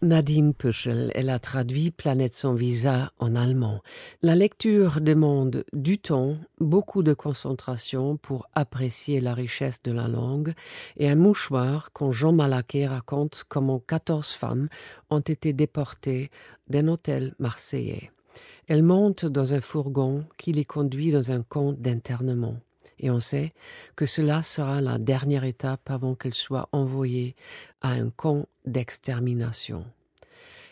Nadine 0.05 0.53
Püschel, 0.53 1.11
elle 1.14 1.30
a 1.30 1.39
traduit 1.39 1.91
Planète 1.91 2.35
sans 2.35 2.53
visa 2.53 3.11
en 3.18 3.35
allemand. 3.35 3.80
La 4.20 4.35
lecture 4.35 5.01
demande 5.01 5.64
du 5.72 5.99
temps, 5.99 6.37
beaucoup 6.61 7.03
de 7.03 7.14
concentration 7.14 8.18
pour 8.18 8.47
apprécier 8.53 9.20
la 9.20 9.32
richesse 9.32 9.82
de 9.82 9.93
la 9.93 10.09
langue 10.09 10.53
et 10.99 11.09
un 11.09 11.14
mouchoir 11.14 11.89
quand 11.95 12.11
Jean 12.11 12.32
Malaquet 12.32 12.87
raconte 12.87 13.45
comment 13.49 13.78
14 13.78 14.32
femmes 14.32 14.68
ont 15.09 15.20
été 15.20 15.55
déportées 15.55 16.28
d'un 16.68 16.89
hôtel 16.89 17.35
marseillais. 17.39 18.11
Elles 18.66 18.82
montent 18.82 19.26
dans 19.26 19.55
un 19.55 19.61
fourgon 19.62 20.26
qui 20.37 20.53
les 20.53 20.66
conduit 20.66 21.12
dans 21.12 21.32
un 21.32 21.43
camp 21.43 21.72
d'internement 21.72 22.57
et 22.99 23.11
on 23.11 23.21
sait 23.21 23.53
que 23.97 24.07
cela 24.07 24.43
sera 24.43 24.81
la 24.81 24.99
dernière 24.99 25.45
étape 25.45 25.91
avant 25.91 26.15
qu'elles 26.15 26.35
soient 26.35 26.69
envoyées 26.73 27.35
à 27.81 27.91
un 27.93 28.11
camp 28.11 28.47
d'extermination. 28.65 29.85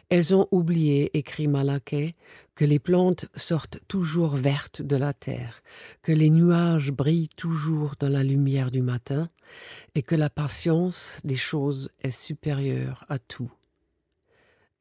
Elles 0.08 0.34
ont 0.34 0.46
oublié, 0.50 1.16
écrit 1.16 1.48
Malaquais, 1.48 2.14
que 2.54 2.66
les 2.66 2.78
plantes 2.78 3.26
sortent 3.34 3.80
toujours 3.88 4.36
vertes 4.36 4.82
de 4.82 4.96
la 4.96 5.14
terre, 5.14 5.62
que 6.02 6.12
les 6.12 6.28
nuages 6.28 6.90
brillent 6.90 7.30
toujours 7.30 7.94
dans 7.98 8.10
la 8.10 8.22
lumière 8.22 8.70
du 8.70 8.82
matin, 8.82 9.30
et 9.94 10.02
que 10.02 10.14
la 10.14 10.28
patience 10.28 11.20
des 11.24 11.36
choses 11.36 11.90
est 12.02 12.10
supérieure 12.10 13.04
à 13.08 13.18
tout. 13.18 13.50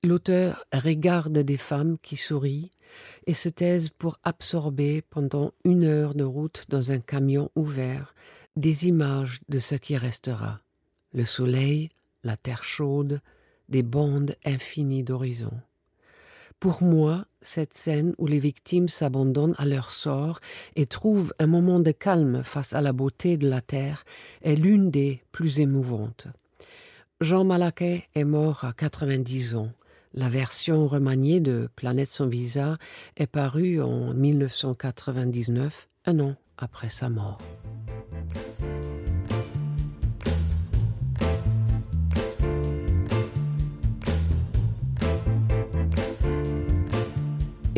L'auteur 0.04 0.66
regarde 0.74 1.38
des 1.38 1.58
femmes 1.58 1.98
qui 2.02 2.18
sourient 2.18 2.72
et 3.28 3.36
se 3.36 3.50
taisent 3.50 3.90
pour 3.90 4.18
absorber 4.24 5.04
pendant 5.04 5.52
une 5.64 5.84
heure 5.84 6.16
de 6.16 6.24
route 6.24 6.66
dans 6.70 6.92
un 6.92 7.00
camion 7.00 7.52
ouvert 7.56 8.16
des 8.56 8.88
images 8.88 9.42
de 9.48 9.60
ce 9.60 9.76
qui 9.76 9.96
restera 9.98 10.60
le 11.14 11.26
soleil, 11.26 11.90
la 12.24 12.38
terre 12.38 12.64
chaude, 12.64 13.22
des 13.70 13.84
bandes 13.84 14.36
infinies 14.46 15.04
d'horizons. 15.04 15.62
Pour 16.60 16.84
moi, 16.84 17.26
cette 17.42 17.76
scène 17.76 18.14
où 18.18 18.28
les 18.28 18.40
victimes 18.40 18.90
s'abandonnent 18.90 19.56
à 19.58 19.66
leur 19.66 19.92
sort 19.92 20.40
et 20.76 20.86
trouvent 20.86 21.34
un 21.40 21.48
moment 21.48 21.80
de 21.80 21.92
calme 21.92 22.44
face 22.44 22.74
à 22.74 22.82
la 22.82 22.94
beauté 22.94 23.38
de 23.38 23.50
la 23.50 23.62
terre 23.62 24.04
est 24.42 24.56
l'une 24.56 24.92
des 24.92 25.24
plus 25.32 25.60
émouvantes. 25.60 26.28
Jean 27.20 27.44
Malaquet 27.44 28.08
est 28.16 28.26
mort 28.26 28.64
à 28.64 28.74
90 28.74 29.56
ans. 29.56 29.72
La 30.14 30.28
version 30.28 30.88
remaniée 30.88 31.40
de 31.40 31.70
Planète 31.76 32.12
sans 32.12 32.28
visa 32.28 32.78
est 33.16 33.28
parue 33.28 33.82
en 33.82 34.14
1999, 34.14 35.88
un 36.06 36.20
an 36.20 36.36
après 36.58 36.90
sa 36.90 37.10
mort. 37.10 37.38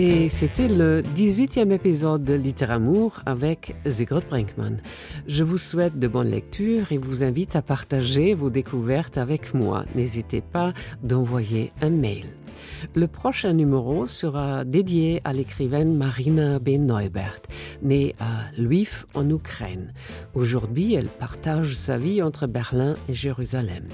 Et 0.05 0.27
c'était 0.27 0.67
le 0.67 1.01
18e 1.01 1.71
épisode 1.71 2.25
de 2.25 2.33
Littéramour 2.33 3.21
avec 3.25 3.73
Sigrid 3.89 4.25
Brinkmann. 4.27 4.81
Je 5.27 5.45
vous 5.45 5.57
souhaite 5.57 5.97
de 5.97 6.09
bonnes 6.09 6.29
lectures 6.29 6.91
et 6.91 6.97
vous 6.97 7.23
invite 7.23 7.55
à 7.55 7.61
partager 7.61 8.33
vos 8.33 8.49
découvertes 8.49 9.17
avec 9.17 9.53
moi. 9.53 9.85
N'hésitez 9.95 10.41
pas 10.41 10.73
d'envoyer 11.03 11.71
un 11.81 11.89
mail. 11.89 12.25
Le 12.95 13.07
prochain 13.07 13.53
numéro 13.53 14.05
sera 14.05 14.65
dédié 14.65 15.21
à 15.23 15.31
l'écrivaine 15.31 15.95
Marina 15.95 16.59
B. 16.59 16.71
Neubert, 16.71 17.39
née 17.81 18.13
à 18.19 18.51
Lviv 18.57 19.05
en 19.13 19.29
Ukraine. 19.29 19.93
Aujourd'hui, 20.33 20.95
elle 20.95 21.07
partage 21.07 21.75
sa 21.75 21.97
vie 21.97 22.21
entre 22.21 22.45
Berlin 22.45 22.95
et 23.07 23.13
Jérusalem. 23.13 23.85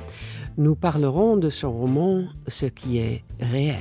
Nous 0.58 0.74
parlerons 0.74 1.38
de 1.38 1.50
son 1.50 1.72
roman 1.72 2.24
Ce 2.48 2.66
qui 2.66 2.98
est 2.98 3.24
réel. 3.40 3.78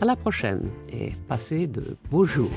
À 0.00 0.04
la 0.04 0.16
prochaine 0.16 0.68
et 0.92 1.12
passez 1.28 1.66
de 1.66 1.96
beaux 2.10 2.24
jours. 2.24 2.50